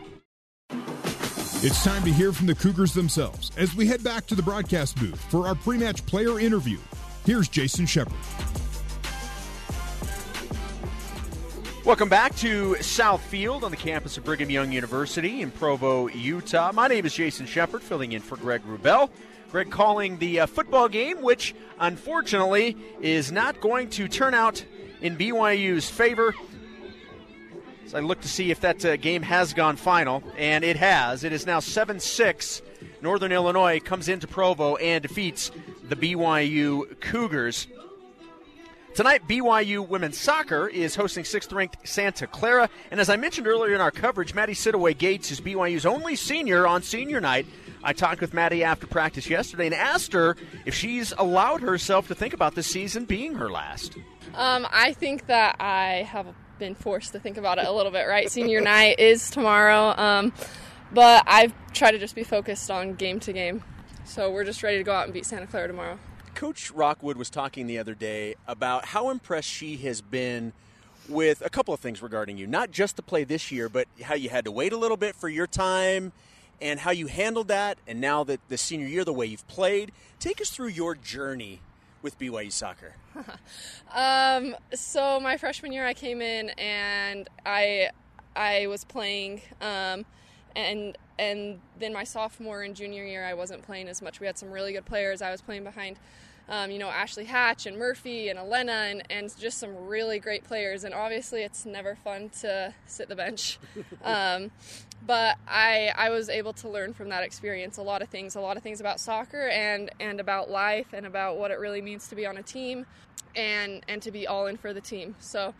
It's 1.67 1.83
time 1.83 2.05
to 2.05 2.13
hear 2.13 2.33
from 2.33 2.47
the 2.47 2.55
Cougars 2.55 2.95
themselves 2.95 3.51
as 3.57 3.75
we 3.75 3.89
head 3.89 4.05
back 4.05 4.25
to 4.27 4.37
the 4.37 4.43
broadcast 4.43 4.95
booth 5.01 5.21
for 5.33 5.49
our 5.49 5.57
pre 5.57 5.77
match 5.77 6.07
player 6.07 6.39
interview. 6.39 6.79
Here's 7.25 7.49
Jason 7.49 7.87
Shepard. 7.87 8.15
Welcome 11.85 12.09
back 12.09 12.37
to 12.37 12.77
Southfield 12.79 13.65
on 13.65 13.73
the 13.73 13.77
campus 13.77 14.17
of 14.17 14.23
Brigham 14.23 14.49
Young 14.49 14.71
University 14.71 15.43
in 15.43 15.51
Provo, 15.51 16.07
Utah. 16.07 16.71
My 16.71 16.87
name 16.87 17.05
is 17.05 17.13
Jason 17.13 17.47
Shepard, 17.47 17.83
filling 17.83 18.13
in 18.13 18.23
for 18.23 18.37
Greg 18.37 18.63
Wrubell. 18.63 19.11
Greg 19.51 19.69
calling 19.69 20.19
the 20.19 20.39
uh, 20.39 20.47
football 20.47 20.89
game, 20.89 21.21
which 21.21 21.53
unfortunately 21.81 22.77
is 23.01 23.33
not 23.33 23.61
going 23.61 23.91
to 23.91 24.07
turn 24.07 24.35
out 24.35 24.65
in 25.01 25.17
BYU's 25.17 25.91
favor. 25.91 26.33
I 27.95 28.01
look 28.01 28.21
to 28.23 28.29
see 28.29 28.51
if 28.51 28.61
that 28.61 28.85
uh, 28.85 28.97
game 28.97 29.23
has 29.23 29.55
gone 29.55 29.77
final, 29.77 30.23
and 30.37 30.65
it 30.65 30.77
has. 30.77 31.25
It 31.25 31.33
is 31.33 31.47
now 31.47 31.61
7 31.61 32.01
6. 32.01 32.63
Northern 33.01 33.33
Illinois 33.33 33.81
comes 33.81 34.09
into 34.09 34.27
Provo 34.27 34.77
and 34.77 35.03
defeats 35.03 35.51
the 35.89 35.97
BYU 35.97 36.99
Cougars. 37.01 37.69
Tonight, 38.95 39.29
BYU 39.29 39.87
women's 39.87 40.17
soccer 40.17 40.67
is 40.69 40.97
hosting 40.97 41.25
sixth 41.25 41.53
ranked 41.53 41.87
Santa 41.87 42.27
Clara. 42.27 42.71
And 42.91 42.99
as 42.99 43.11
I 43.11 43.17
mentioned 43.17 43.47
earlier 43.47 43.75
in 43.75 43.81
our 43.83 43.91
coverage, 43.91 44.33
Maddie 44.33 44.55
Sidaway 44.55 44.97
Gates 44.97 45.31
is 45.31 45.39
BYU's 45.39 45.85
only 45.85 46.17
senior 46.17 46.67
on 46.67 46.83
senior 46.83 47.21
night. 47.21 47.47
I 47.85 47.93
talked 47.93 48.23
with 48.23 48.33
Maddie 48.33 48.65
after 48.65 48.87
practice 48.87 49.29
yesterday 49.29 49.67
and 49.67 49.75
asked 49.75 50.15
her 50.15 50.35
if 50.65 50.75
she's 50.75 51.13
allowed 51.19 51.61
herself 51.61 52.09
to 52.09 52.15
think 52.15 52.33
about 52.33 52.55
this 52.55 52.67
season 52.67 53.05
being 53.05 53.35
her 53.35 53.51
last. 53.51 53.99
Um, 54.35 54.67
I 54.71 54.95
think 54.95 55.27
that 55.27 55.57
I 55.61 56.09
have 56.11 56.27
been 56.59 56.75
forced 56.75 57.13
to 57.13 57.21
think 57.21 57.37
about 57.37 57.59
it 57.59 57.67
a 57.67 57.73
little 57.73 57.93
bit, 57.93 58.07
right? 58.07 58.31
Senior 58.31 58.61
night 58.61 58.99
is 58.99 59.31
tomorrow. 59.31 59.95
Um, 59.97 60.33
but 60.93 61.25
I've 61.27 61.53
tried 61.73 61.93
to 61.93 61.99
just 61.99 62.15
be 62.15 62.25
focused 62.25 62.71
on 62.71 62.95
game 62.95 63.21
to 63.21 63.33
game. 63.33 63.63
So 64.05 64.31
we're 64.31 64.45
just 64.45 64.63
ready 64.63 64.79
to 64.79 64.85
go 64.85 64.93
out 64.93 65.05
and 65.05 65.13
beat 65.13 65.27
Santa 65.27 65.47
Clara 65.47 65.67
tomorrow. 65.67 65.99
Coach 66.35 66.71
Rockwood 66.71 67.17
was 67.17 67.31
talking 67.31 67.67
the 67.67 67.79
other 67.79 67.95
day 67.95 68.35
about 68.47 68.85
how 68.87 69.11
impressed 69.11 69.49
she 69.49 69.77
has 69.79 70.01
been 70.01 70.53
with 71.09 71.43
a 71.45 71.51
couple 71.51 71.73
of 71.73 71.81
things 71.81 72.03
regarding 72.03 72.37
you. 72.37 72.47
Not 72.47 72.71
just 72.71 72.97
to 72.97 73.03
play 73.03 73.25
this 73.25 73.51
year, 73.51 73.69
but 73.69 73.89
how 74.03 74.15
you 74.15 74.29
had 74.29 74.45
to 74.45 74.53
wait 74.53 74.73
a 74.73 74.77
little 74.77 74.97
bit 74.97 75.17
for 75.17 75.29
your 75.29 75.47
time 75.47 76.13
and 76.61 76.81
how 76.81 76.91
you 76.91 77.07
handled 77.07 77.49
that. 77.49 77.79
And 77.87 78.01
now 78.01 78.25
that 78.25 78.41
the 78.49 78.59
senior 78.59 78.87
year, 78.87 79.05
the 79.05 79.13
way 79.13 79.27
you've 79.27 79.47
played. 79.49 79.93
Take 80.19 80.41
us 80.41 80.51
through 80.51 80.69
your 80.69 80.95
journey 80.95 81.61
with 82.07 82.19
BYU 82.21 82.53
soccer. 82.53 82.95
um, 83.93 84.55
so 84.73 85.19
my 85.19 85.37
freshman 85.37 85.73
year, 85.73 85.85
I 85.85 85.93
came 85.93 86.23
in 86.23 86.51
and 86.51 87.29
I 87.45 87.91
I 88.37 88.69
was 88.69 88.85
playing, 88.85 89.43
um, 89.61 90.07
and 90.55 90.97
and 91.19 91.59
then 91.81 91.93
my 91.93 92.05
sophomore 92.05 92.63
and 92.63 92.77
junior 92.77 93.05
year, 93.05 93.25
I 93.25 93.35
wasn't 93.35 93.63
playing 93.63 93.89
as 93.89 94.01
much. 94.01 94.21
We 94.21 94.27
had 94.29 94.39
some 94.39 94.53
really 94.53 94.73
good 94.73 94.87
players. 94.87 95.21
I 95.21 95.33
was 95.33 95.43
playing 95.43 95.65
behind 95.65 95.99
um, 96.49 96.71
you 96.71 96.79
know, 96.79 96.89
Ashley 96.89 97.25
Hatch 97.25 97.67
and 97.67 97.77
Murphy 97.77 98.29
and 98.29 98.39
Elena 98.39 98.87
and, 98.89 99.03
and 99.11 99.37
just 99.37 99.59
some 99.59 99.87
really 99.87 100.21
great 100.21 100.45
players. 100.45 100.85
And 100.85 100.95
obviously, 100.95 101.43
it's 101.43 101.67
never 101.67 101.97
fun 101.97 102.31
to 102.41 102.73
sit 102.87 103.09
the 103.09 103.17
bench. 103.17 103.59
But 105.05 105.37
I, 105.47 105.93
I 105.97 106.11
was 106.11 106.29
able 106.29 106.53
to 106.55 106.69
learn 106.69 106.93
from 106.93 107.09
that 107.11 107.23
experience 107.23 107.77
a 107.77 107.83
lot 107.83 108.03
of 108.03 108.09
things, 108.09 108.35
a 108.35 108.41
lot 108.41 108.57
of 108.57 108.63
things 108.63 108.81
about 108.81 108.99
soccer 108.99 109.49
and, 109.49 109.91
and 110.01 110.21
about 110.21 110.51
life 110.51 110.93
and 110.93 111.07
about 111.07 111.39
what 111.39 111.51
it 111.51 111.59
really 111.59 111.81
means 111.81 112.09
to 112.09 112.17
be 112.17 112.27
on 112.27 112.37
a 112.37 112.43
team 112.43 112.87
and, 113.37 113.85
and 113.89 114.03
to 114.03 114.11
be 114.11 114.27
all 114.27 114.47
in 114.47 114.57
for 114.57 114.73
the 114.73 114.81
team. 114.81 115.15
So, 115.21 115.55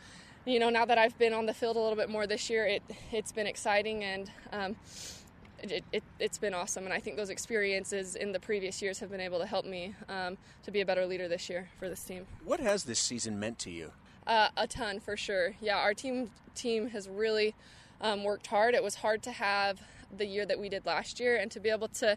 you 0.45 0.59
know, 0.59 0.71
now 0.71 0.85
that 0.85 0.99
I've 0.99 1.17
been 1.19 1.33
on 1.33 1.47
the 1.47 1.55
field 1.55 1.77
a 1.77 1.81
little 1.81 1.97
bit 1.97 2.09
more 2.09 2.27
this 2.27 2.51
year, 2.51 2.67
it, 2.67 2.83
it's 3.13 3.33
been 3.33 3.47
exciting 3.47 4.03
and, 4.03 4.31
um, 4.53 4.77
it, 5.63 5.85
it, 5.93 6.03
has 6.21 6.39
been 6.39 6.55
awesome. 6.55 6.85
And 6.85 6.93
I 6.93 7.01
think 7.01 7.17
those 7.17 7.31
experiences 7.31 8.17
in 8.17 8.33
the 8.33 8.41
previous 8.41 8.83
years 8.83 8.99
have 8.99 9.11
been 9.11 9.21
able 9.21 9.39
to 9.39 9.47
help 9.47 9.65
me 9.65 9.95
um, 10.09 10.37
to 10.65 10.71
be 10.71 10.81
a 10.81 10.87
better 10.87 11.07
leader 11.07 11.29
this 11.29 11.49
year 11.49 11.69
for 11.79 11.89
this 11.89 12.03
team. 12.03 12.27
What 12.45 12.61
has 12.61 12.85
this 12.85 12.99
season 12.99 13.39
meant 13.39 13.59
to 13.61 13.71
you? 13.71 13.93
Uh, 14.27 14.49
a 14.57 14.67
ton 14.67 15.01
for 15.01 15.17
sure. 15.17 15.55
Yeah, 15.61 15.79
our 15.79 15.95
team 15.95 16.31
team 16.55 16.89
has 16.89 17.09
really 17.09 17.55
um, 18.01 18.25
worked 18.25 18.47
hard. 18.47 18.75
It 18.75 18.83
was 18.83 18.97
hard 18.97 19.23
to 19.25 19.33
have 19.33 19.81
the 20.17 20.27
year 20.27 20.47
that 20.47 20.59
we 20.59 20.69
did 20.69 20.87
last 20.87 21.21
year, 21.21 21.37
and 21.37 21.51
to 21.51 21.61
be 21.61 21.71
able 21.71 21.89
to 21.89 22.17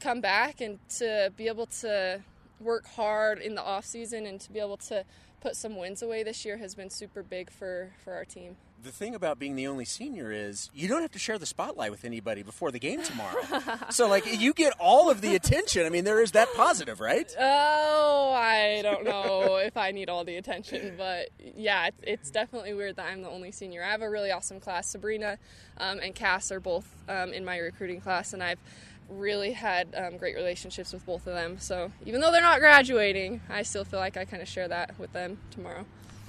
come 0.00 0.20
back 0.20 0.60
and 0.60 0.78
to 0.88 1.32
be 1.36 1.48
able 1.48 1.66
to 1.66 2.20
work 2.60 2.86
hard 2.86 3.38
in 3.38 3.54
the 3.54 3.62
off 3.62 3.84
season 3.84 4.26
and 4.26 4.40
to 4.40 4.52
be 4.52 4.60
able 4.60 4.76
to 4.76 5.04
put 5.40 5.56
some 5.56 5.76
wins 5.76 6.02
away 6.02 6.22
this 6.22 6.44
year 6.44 6.56
has 6.56 6.74
been 6.74 6.90
super 6.90 7.22
big 7.22 7.50
for 7.50 7.92
for 8.02 8.14
our 8.14 8.24
team 8.24 8.56
the 8.86 8.92
thing 8.92 9.14
about 9.16 9.38
being 9.38 9.56
the 9.56 9.66
only 9.66 9.84
senior 9.84 10.30
is 10.30 10.70
you 10.72 10.86
don't 10.86 11.02
have 11.02 11.10
to 11.10 11.18
share 11.18 11.38
the 11.38 11.44
spotlight 11.44 11.90
with 11.90 12.04
anybody 12.04 12.42
before 12.42 12.70
the 12.70 12.78
game 12.78 13.02
tomorrow. 13.02 13.42
so 13.90 14.08
like 14.08 14.40
you 14.40 14.54
get 14.54 14.72
all 14.78 15.10
of 15.10 15.20
the 15.20 15.34
attention. 15.34 15.84
I 15.84 15.88
mean, 15.88 16.04
there 16.04 16.22
is 16.22 16.32
that 16.32 16.48
positive, 16.54 17.00
right? 17.00 17.34
Oh, 17.38 18.32
I 18.32 18.80
don't 18.82 19.04
know 19.04 19.56
if 19.62 19.76
I 19.76 19.90
need 19.90 20.08
all 20.08 20.24
the 20.24 20.36
attention, 20.36 20.94
but 20.96 21.28
yeah, 21.56 21.90
it's 22.02 22.30
definitely 22.30 22.74
weird 22.74 22.96
that 22.96 23.06
I'm 23.06 23.22
the 23.22 23.28
only 23.28 23.50
senior. 23.50 23.82
I 23.82 23.90
have 23.90 24.02
a 24.02 24.08
really 24.08 24.30
awesome 24.30 24.60
class. 24.60 24.88
Sabrina 24.88 25.36
um, 25.78 25.98
and 25.98 26.14
Cass 26.14 26.52
are 26.52 26.60
both 26.60 26.86
um, 27.08 27.32
in 27.32 27.44
my 27.44 27.58
recruiting 27.58 28.00
class, 28.00 28.32
and 28.32 28.42
I've 28.42 28.60
really 29.08 29.52
had 29.52 29.88
um, 29.96 30.16
great 30.16 30.36
relationships 30.36 30.92
with 30.92 31.04
both 31.04 31.26
of 31.26 31.34
them. 31.34 31.58
So 31.58 31.90
even 32.04 32.20
though 32.20 32.30
they're 32.30 32.40
not 32.40 32.60
graduating, 32.60 33.40
I 33.50 33.62
still 33.62 33.84
feel 33.84 33.98
like 34.00 34.16
I 34.16 34.24
kind 34.24 34.42
of 34.42 34.48
share 34.48 34.68
that 34.68 34.96
with 34.98 35.12
them 35.12 35.38
tomorrow. 35.50 35.84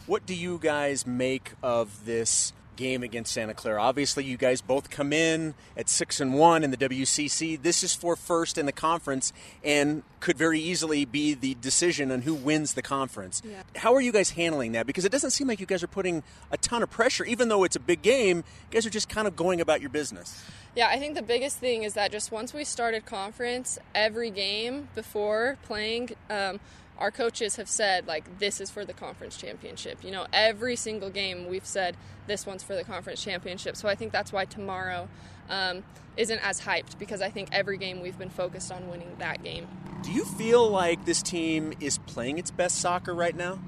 What 0.08 0.26
do 0.26 0.34
you 0.34 0.58
guys 0.58 1.06
make 1.06 1.52
of 1.62 2.06
this 2.06 2.54
game 2.78 3.04
against 3.04 3.34
Santa 3.34 3.54
Clara? 3.54 3.82
Obviously, 3.82 4.24
you 4.24 4.38
guys 4.38 4.62
both 4.62 4.90
come 4.90 5.12
in 5.12 5.54
at 5.76 5.90
six 5.90 6.22
and 6.22 6.34
one 6.34 6.64
in 6.64 6.72
the 6.72 6.78
WCC. 6.78 7.62
This 7.62 7.84
is 7.84 7.94
for 7.94 8.16
first 8.16 8.58
in 8.58 8.66
the 8.66 8.72
conference, 8.72 9.34
and 9.66 10.04
could 10.22 10.38
very 10.38 10.62
easily 10.62 11.04
be 11.04 11.34
the 11.34 11.56
decision 11.56 12.10
on 12.10 12.22
who 12.22 12.36
wins 12.36 12.74
the 12.74 12.82
conference. 12.82 13.42
Yeah. 13.44 13.64
How 13.76 13.94
are 13.96 14.00
you 14.00 14.14
guys 14.14 14.30
handling 14.30 14.72
that? 14.72 14.88
Because 14.88 15.04
it 15.04 15.12
doesn't 15.12 15.32
seem 15.32 15.46
like 15.50 15.60
you 15.60 15.66
guys 15.66 15.84
are 15.84 15.88
putting 15.88 16.24
a 16.52 16.58
ton 16.58 16.82
of 16.82 16.90
pressure, 16.90 17.26
even 17.26 17.50
though 17.50 17.66
it's 17.66 17.76
a 17.76 17.82
big 17.82 18.02
game. 18.02 18.38
You 18.38 18.44
guys 18.72 18.86
are 18.86 18.90
just 18.90 19.10
kind 19.10 19.28
of 19.28 19.36
going 19.36 19.60
about 19.60 19.82
your 19.82 19.90
business. 19.90 20.42
Yeah, 20.74 20.88
I 20.88 21.00
think 21.00 21.16
the 21.16 21.22
biggest 21.22 21.58
thing 21.58 21.84
is 21.84 21.96
that 21.96 22.14
just 22.14 22.32
once 22.32 22.54
we 22.54 22.64
started 22.64 23.06
conference, 23.06 23.78
every 23.94 24.30
game 24.32 24.88
before 24.96 25.58
playing. 25.64 26.12
Um, 26.30 26.62
our 26.98 27.12
coaches 27.12 27.56
have 27.58 27.70
said 27.70 28.08
like 28.08 28.39
this 28.39 28.60
is 28.60 28.70
for 28.70 28.86
the 28.86 28.94
conference 28.94 29.38
championship. 29.38 30.04
You 30.04 30.12
know, 30.12 30.27
every 30.34 30.75
single 30.75 31.10
game 31.10 31.48
we've 31.48 31.66
said 31.66 31.96
this 32.27 32.46
one's 32.46 32.63
for 32.63 32.75
the 32.75 32.84
conference 32.84 33.24
championship. 33.24 33.75
So 33.75 33.88
I 33.88 33.96
think 33.96 34.12
that's 34.12 34.34
why 34.34 34.46
tomorrow 34.46 35.08
um, 35.50 35.84
isn't 36.16 36.39
as 36.39 36.62
hyped 36.62 36.98
because 36.98 37.22
I 37.22 37.30
think 37.30 37.50
every 37.51 37.77
game 37.77 38.01
we've 38.01 38.18
been 38.18 38.30
focused 38.30 38.72
on 38.72 38.89
winning 38.89 39.16
that 39.20 39.44
game. 39.44 39.68
Do 40.04 40.12
you 40.12 40.25
feel 40.25 40.68
like 40.70 41.06
this 41.06 41.22
team 41.22 41.74
is 41.80 41.98
playing 42.00 42.38
its 42.38 42.51
best 42.51 42.77
soccer 42.77 43.13
right 43.13 43.36
now? 43.36 43.60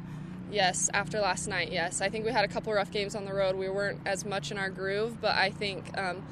Yes, 0.51 0.89
after 0.93 1.19
last 1.19 1.48
night, 1.48 1.71
yes. 1.71 2.01
I 2.01 2.09
think 2.09 2.25
we 2.25 2.31
had 2.31 2.43
a 2.43 2.48
couple 2.48 2.74
rough 2.74 2.91
games 2.91 3.15
on 3.15 3.25
the 3.25 3.33
road. 3.33 3.55
We 3.55 3.69
weren't 3.69 4.00
as 4.05 4.25
much 4.25 4.50
in 4.50 4.57
our 4.57 4.69
groove, 4.69 5.21
but 5.21 5.36
I 5.36 5.51
think. 5.51 5.95
Um, 5.98 6.24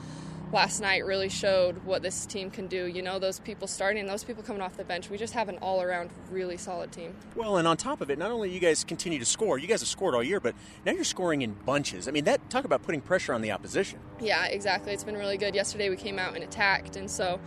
last 0.51 0.79
night 0.81 1.05
really 1.05 1.29
showed 1.29 1.83
what 1.83 2.01
this 2.01 2.25
team 2.25 2.49
can 2.49 2.67
do. 2.67 2.85
You 2.85 3.01
know, 3.01 3.19
those 3.19 3.39
people 3.39 3.67
starting, 3.67 4.05
those 4.05 4.23
people 4.23 4.43
coming 4.43 4.61
off 4.61 4.77
the 4.77 4.83
bench. 4.83 5.09
We 5.09 5.17
just 5.17 5.33
have 5.33 5.49
an 5.49 5.57
all 5.61 5.81
around 5.81 6.09
really 6.31 6.57
solid 6.57 6.91
team. 6.91 7.15
Well, 7.35 7.57
and 7.57 7.67
on 7.67 7.77
top 7.77 8.01
of 8.01 8.09
it, 8.09 8.17
not 8.17 8.31
only 8.31 8.51
you 8.51 8.59
guys 8.59 8.83
continue 8.83 9.19
to 9.19 9.25
score, 9.25 9.57
you 9.57 9.67
guys 9.67 9.81
have 9.81 9.89
scored 9.89 10.15
all 10.15 10.23
year, 10.23 10.39
but 10.39 10.55
now 10.85 10.93
you're 10.93 11.03
scoring 11.03 11.41
in 11.41 11.53
bunches. 11.53 12.07
I 12.07 12.11
mean, 12.11 12.23
that 12.25 12.49
talk 12.49 12.65
about 12.65 12.83
putting 12.83 13.01
pressure 13.01 13.33
on 13.33 13.41
the 13.41 13.51
opposition. 13.51 13.99
Yeah, 14.19 14.45
exactly. 14.45 14.93
It's 14.93 15.03
been 15.03 15.17
really 15.17 15.37
good. 15.37 15.55
Yesterday 15.55 15.89
we 15.89 15.97
came 15.97 16.19
out 16.19 16.35
and 16.35 16.43
attacked, 16.43 16.95
and 16.95 17.09
so 17.09 17.39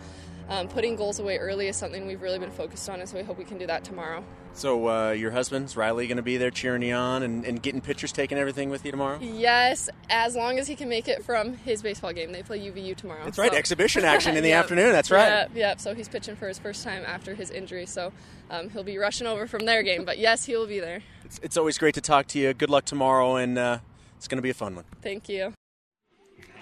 um, 0.51 0.67
putting 0.67 0.97
goals 0.97 1.17
away 1.17 1.37
early 1.37 1.69
is 1.69 1.77
something 1.77 2.05
we've 2.05 2.21
really 2.21 2.37
been 2.37 2.51
focused 2.51 2.89
on, 2.89 2.99
and 2.99 3.07
so 3.07 3.15
we 3.15 3.23
hope 3.23 3.37
we 3.37 3.45
can 3.45 3.57
do 3.57 3.65
that 3.67 3.85
tomorrow. 3.85 4.21
So, 4.53 4.89
uh, 4.89 5.11
your 5.11 5.31
husband's 5.31 5.77
Riley 5.77 6.07
going 6.07 6.17
to 6.17 6.23
be 6.23 6.35
there 6.35 6.51
cheering 6.51 6.81
you 6.81 6.93
on 6.93 7.23
and, 7.23 7.45
and 7.45 7.63
getting 7.63 7.79
pictures 7.79 8.11
taken, 8.11 8.37
everything 8.37 8.69
with 8.69 8.83
you 8.83 8.91
tomorrow? 8.91 9.17
Yes, 9.21 9.89
as 10.09 10.35
long 10.35 10.59
as 10.59 10.67
he 10.67 10.75
can 10.75 10.89
make 10.89 11.07
it 11.07 11.23
from 11.23 11.53
his 11.53 11.81
baseball 11.81 12.11
game. 12.11 12.33
They 12.33 12.43
play 12.43 12.59
UVU 12.59 12.97
tomorrow. 12.97 13.23
That's 13.23 13.37
so. 13.37 13.43
right, 13.43 13.53
exhibition 13.53 14.03
action 14.03 14.35
in 14.35 14.43
the 14.43 14.49
yep. 14.49 14.65
afternoon. 14.65 14.91
That's 14.91 15.09
right. 15.09 15.27
Yep, 15.27 15.51
yep. 15.55 15.79
So 15.79 15.95
he's 15.95 16.09
pitching 16.09 16.35
for 16.35 16.49
his 16.49 16.59
first 16.59 16.83
time 16.83 17.03
after 17.07 17.33
his 17.33 17.49
injury. 17.49 17.85
So 17.85 18.11
um, 18.49 18.69
he'll 18.69 18.83
be 18.83 18.97
rushing 18.97 19.27
over 19.27 19.47
from 19.47 19.65
their 19.65 19.83
game. 19.83 20.03
But 20.03 20.17
yes, 20.17 20.43
he 20.43 20.57
will 20.57 20.67
be 20.67 20.81
there. 20.81 21.01
It's, 21.23 21.39
it's 21.41 21.55
always 21.55 21.77
great 21.77 21.95
to 21.95 22.01
talk 22.01 22.27
to 22.27 22.39
you. 22.39 22.53
Good 22.53 22.69
luck 22.69 22.83
tomorrow, 22.83 23.37
and 23.37 23.57
uh, 23.57 23.79
it's 24.17 24.27
going 24.27 24.37
to 24.37 24.43
be 24.43 24.49
a 24.49 24.53
fun 24.53 24.75
one. 24.75 24.83
Thank 25.01 25.29
you. 25.29 25.53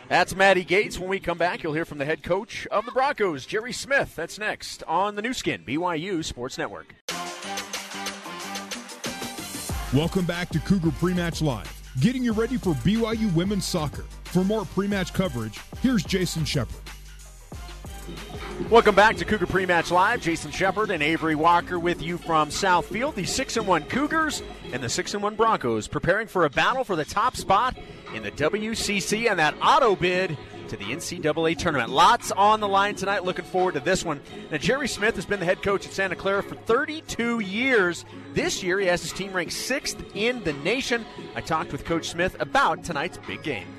That's 0.10 0.36
Maddie 0.36 0.64
Gates. 0.64 0.98
When 0.98 1.08
we 1.08 1.20
come 1.20 1.38
back, 1.38 1.62
you'll 1.62 1.76
hear 1.76 1.86
from 1.86 2.00
the 2.00 2.06
head 2.06 2.24
coach 2.24 2.66
of 2.72 2.84
the 2.84 2.92
Broncos, 2.92 3.46
Jerry 3.46 3.72
Smith. 3.72 4.16
That's 4.16 4.40
next 4.40 4.82
on 4.88 5.16
the 5.16 5.22
Nu 5.22 5.34
Skin, 5.34 5.64
BYU 5.64 6.26
Sports 6.26 6.58
Network. 6.58 6.96
Welcome 9.94 10.26
back 10.26 10.50
to 10.50 10.60
Cougar 10.62 10.92
Pre-Match 10.94 11.44
Live, 11.44 11.72
getting 12.02 12.24
you 12.24 12.34
ready 12.34 12.58
for 12.58 12.74
BYU 12.74 13.32
women's 13.36 13.66
soccer. 13.66 14.06
For 14.26 14.44
more 14.44 14.66
pre-match 14.66 15.14
coverage, 15.14 15.60
here's 15.84 16.04
Jason 16.04 16.44
Shepard. 16.44 16.82
Welcome 18.68 18.94
back 18.94 19.16
to 19.18 19.26
Cougar 19.26 19.48
Pre-Match 19.48 19.90
Live. 19.90 20.22
Jason 20.22 20.52
Shepard 20.52 20.92
and 20.92 21.02
Avery 21.02 21.34
Walker 21.34 21.80
with 21.80 22.04
you 22.04 22.20
from 22.20 22.50
Southfield. 22.50 23.16
The 23.16 23.24
six 23.24 23.58
and 23.58 23.66
one 23.66 23.84
Cougars 23.86 24.44
and 24.72 24.84
the 24.84 24.90
six 24.90 25.16
and 25.16 25.24
one 25.24 25.34
Broncos 25.34 25.88
preparing 25.88 26.28
for 26.28 26.46
a 26.46 26.52
battle 26.52 26.84
for 26.84 26.96
the 26.96 27.06
top 27.06 27.36
spot 27.36 27.76
in 28.14 28.22
the 28.22 28.30
WCC 28.30 29.28
and 29.28 29.40
that 29.40 29.56
auto 29.60 29.96
bid 29.96 30.38
to 30.68 30.78
the 30.78 30.86
NCAA 30.86 31.58
tournament. 31.58 31.90
Lots 31.90 32.32
on 32.32 32.60
the 32.60 32.68
line 32.68 32.94
tonight. 32.94 33.24
Looking 33.24 33.46
forward 33.46 33.74
to 33.74 33.80
this 33.80 34.06
one. 34.06 34.20
Now, 34.52 34.58
Jerry 34.58 34.88
Smith 34.88 35.16
has 35.16 35.26
been 35.26 35.40
the 35.40 35.46
head 35.48 35.64
coach 35.64 35.88
at 35.88 35.94
Santa 35.94 36.16
Clara 36.16 36.44
for 36.44 36.54
32 36.54 37.40
years. 37.40 38.06
This 38.36 38.62
year, 38.62 38.80
he 38.80 38.86
has 38.86 39.02
his 39.02 39.14
team 39.14 39.34
ranked 39.34 39.54
sixth 39.54 39.98
in 40.14 40.44
the 40.44 40.54
nation. 40.54 41.06
I 41.34 41.42
talked 41.42 41.72
with 41.72 41.86
Coach 41.86 42.10
Smith 42.10 42.36
about 42.40 42.84
tonight's 42.84 43.18
big 43.26 43.42
game. 43.42 43.79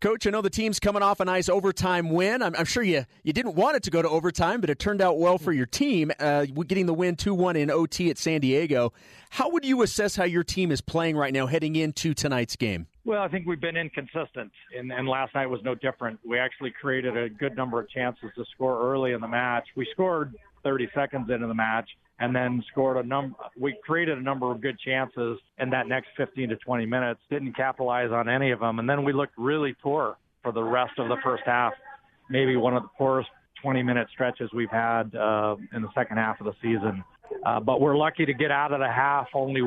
Coach, 0.00 0.28
I 0.28 0.30
know 0.30 0.42
the 0.42 0.48
team's 0.48 0.78
coming 0.78 1.02
off 1.02 1.18
a 1.18 1.24
nice 1.24 1.48
overtime 1.48 2.10
win. 2.10 2.40
I'm, 2.40 2.54
I'm, 2.54 2.66
sure 2.66 2.84
you, 2.84 3.04
you 3.24 3.32
didn't 3.32 3.56
want 3.56 3.76
it 3.76 3.82
to 3.82 3.90
go 3.90 4.00
to 4.00 4.08
overtime, 4.08 4.60
but 4.60 4.70
it 4.70 4.78
turned 4.78 5.02
out 5.02 5.18
well 5.18 5.38
for 5.38 5.52
your 5.52 5.66
team, 5.66 6.12
uh, 6.20 6.44
getting 6.44 6.86
the 6.86 6.94
win 6.94 7.16
2 7.16 7.34
1 7.34 7.56
in 7.56 7.68
OT 7.68 8.08
at 8.08 8.16
San 8.16 8.40
Diego. 8.40 8.92
How 9.30 9.50
would 9.50 9.64
you 9.64 9.82
assess 9.82 10.14
how 10.14 10.22
your 10.22 10.44
team 10.44 10.70
is 10.70 10.80
playing 10.80 11.16
right 11.16 11.32
now 11.32 11.46
heading 11.46 11.74
into 11.74 12.14
tonight's 12.14 12.54
game? 12.54 12.86
Well, 13.04 13.22
I 13.22 13.26
think 13.26 13.44
we've 13.44 13.60
been 13.60 13.76
inconsistent, 13.76 14.52
and, 14.78 14.92
and 14.92 15.08
last 15.08 15.34
night 15.34 15.46
was 15.46 15.60
no 15.64 15.74
different. 15.74 16.20
We 16.24 16.38
actually 16.38 16.72
created 16.80 17.16
a 17.16 17.28
good 17.28 17.56
number 17.56 17.80
of 17.80 17.90
chances 17.90 18.30
to 18.36 18.44
score 18.54 18.80
early 18.80 19.14
in 19.14 19.20
the 19.20 19.26
match. 19.26 19.66
We 19.74 19.84
scored 19.92 20.32
30 20.62 20.90
seconds 20.94 21.28
into 21.28 21.48
the 21.48 21.54
match 21.54 21.88
and 22.20 22.34
then 22.34 22.62
scored 22.70 22.96
a 22.96 23.06
number. 23.06 23.36
We 23.58 23.76
created 23.84 24.18
a 24.18 24.20
number 24.20 24.50
of 24.50 24.60
good 24.60 24.78
chances 24.78 25.38
in 25.58 25.70
that 25.70 25.86
next 25.86 26.08
15 26.16 26.48
to 26.50 26.56
20 26.56 26.86
minutes. 26.86 27.20
Didn't 27.30 27.54
capitalize 27.54 28.10
on 28.10 28.28
any 28.28 28.50
of 28.50 28.60
them, 28.60 28.78
and 28.78 28.88
then 28.88 29.04
we 29.04 29.12
looked 29.12 29.34
really 29.36 29.74
poor 29.82 30.16
for 30.42 30.52
the 30.52 30.62
rest 30.62 30.98
of 30.98 31.08
the 31.08 31.16
first 31.22 31.42
half. 31.46 31.72
Maybe 32.30 32.56
one 32.56 32.76
of 32.76 32.82
the 32.82 32.88
poorest 32.96 33.30
20 33.62 33.82
minute 33.82 34.08
stretches 34.12 34.50
we've 34.52 34.70
had 34.70 35.14
uh, 35.14 35.56
in 35.72 35.82
the 35.82 35.88
second 35.94 36.16
half 36.16 36.40
of 36.40 36.46
the 36.46 36.54
season. 36.62 37.02
Uh, 37.44 37.60
but 37.60 37.80
we're 37.80 37.96
lucky 37.96 38.24
to 38.24 38.34
get 38.34 38.50
out 38.50 38.72
of 38.72 38.80
the 38.80 38.90
half 38.90 39.28
only 39.34 39.60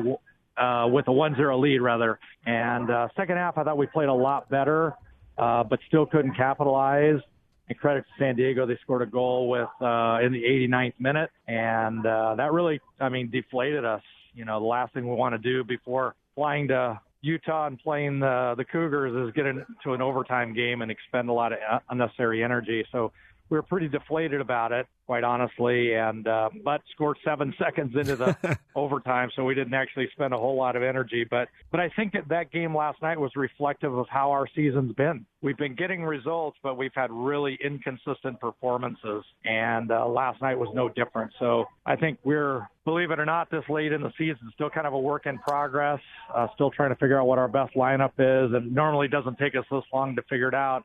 uh, 0.56 0.86
with 0.90 1.08
a 1.08 1.10
1-0 1.10 1.60
lead, 1.60 1.78
rather. 1.78 2.18
And 2.46 2.90
uh, 2.90 3.08
second 3.16 3.36
half, 3.36 3.56
I 3.56 3.64
thought 3.64 3.76
we 3.76 3.86
played 3.86 4.08
a 4.08 4.14
lot 4.14 4.48
better, 4.50 4.94
uh, 5.38 5.64
but 5.64 5.78
still 5.88 6.06
couldn't 6.06 6.34
capitalize 6.34 7.20
and 7.68 7.78
credit 7.78 8.02
to 8.02 8.22
San 8.22 8.36
Diego, 8.36 8.66
they 8.66 8.78
scored 8.82 9.02
a 9.02 9.06
goal 9.06 9.48
with 9.48 9.68
uh, 9.80 10.18
in 10.22 10.32
the 10.32 10.42
89th 10.42 10.94
minute, 10.98 11.30
and 11.46 12.04
uh, 12.04 12.34
that 12.36 12.52
really, 12.52 12.80
I 13.00 13.08
mean, 13.08 13.30
deflated 13.30 13.84
us. 13.84 14.02
You 14.34 14.44
know, 14.44 14.60
the 14.60 14.66
last 14.66 14.94
thing 14.94 15.08
we 15.08 15.14
want 15.14 15.34
to 15.34 15.38
do 15.38 15.62
before 15.62 16.14
flying 16.34 16.68
to 16.68 17.00
Utah 17.20 17.66
and 17.66 17.78
playing 17.78 18.18
the 18.18 18.54
the 18.56 18.64
Cougars 18.64 19.28
is 19.28 19.34
get 19.34 19.46
into 19.46 19.92
an 19.92 20.02
overtime 20.02 20.54
game 20.54 20.82
and 20.82 20.90
expend 20.90 21.28
a 21.28 21.32
lot 21.32 21.52
of 21.52 21.58
uh, 21.70 21.78
unnecessary 21.90 22.42
energy. 22.42 22.84
So 22.90 23.12
we 23.52 23.58
were 23.58 23.62
pretty 23.62 23.86
deflated 23.86 24.40
about 24.40 24.72
it, 24.72 24.86
quite 25.04 25.24
honestly, 25.24 25.92
and 25.92 26.26
uh, 26.26 26.48
but 26.64 26.80
scored 26.92 27.18
seven 27.22 27.52
seconds 27.62 27.94
into 27.94 28.16
the 28.16 28.58
overtime, 28.74 29.30
so 29.36 29.44
we 29.44 29.54
didn't 29.54 29.74
actually 29.74 30.08
spend 30.12 30.32
a 30.32 30.38
whole 30.38 30.56
lot 30.56 30.74
of 30.74 30.82
energy. 30.82 31.26
But 31.30 31.48
but 31.70 31.78
I 31.78 31.90
think 31.94 32.14
that 32.14 32.26
that 32.30 32.50
game 32.50 32.74
last 32.74 33.02
night 33.02 33.20
was 33.20 33.30
reflective 33.36 33.92
of 33.92 34.06
how 34.08 34.30
our 34.30 34.46
season's 34.56 34.94
been. 34.94 35.26
We've 35.42 35.58
been 35.58 35.74
getting 35.74 36.02
results, 36.02 36.56
but 36.62 36.78
we've 36.78 36.94
had 36.94 37.10
really 37.10 37.58
inconsistent 37.62 38.40
performances, 38.40 39.22
and 39.44 39.90
uh, 39.90 40.08
last 40.08 40.40
night 40.40 40.58
was 40.58 40.70
no 40.72 40.88
different. 40.88 41.30
So 41.38 41.66
I 41.84 41.96
think 41.96 42.20
we're, 42.24 42.66
believe 42.86 43.10
it 43.10 43.18
or 43.18 43.26
not, 43.26 43.50
this 43.50 43.64
late 43.68 43.92
in 43.92 44.00
the 44.00 44.12
season, 44.16 44.50
still 44.54 44.70
kind 44.70 44.86
of 44.86 44.94
a 44.94 44.98
work 44.98 45.26
in 45.26 45.38
progress. 45.40 46.00
Uh, 46.34 46.46
still 46.54 46.70
trying 46.70 46.88
to 46.88 46.96
figure 46.96 47.20
out 47.20 47.26
what 47.26 47.38
our 47.38 47.48
best 47.48 47.74
lineup 47.74 48.12
is, 48.18 48.54
and 48.54 48.74
normally 48.74 49.08
doesn't 49.08 49.36
take 49.36 49.54
us 49.56 49.66
this 49.70 49.84
long 49.92 50.16
to 50.16 50.22
figure 50.22 50.48
it 50.48 50.54
out. 50.54 50.84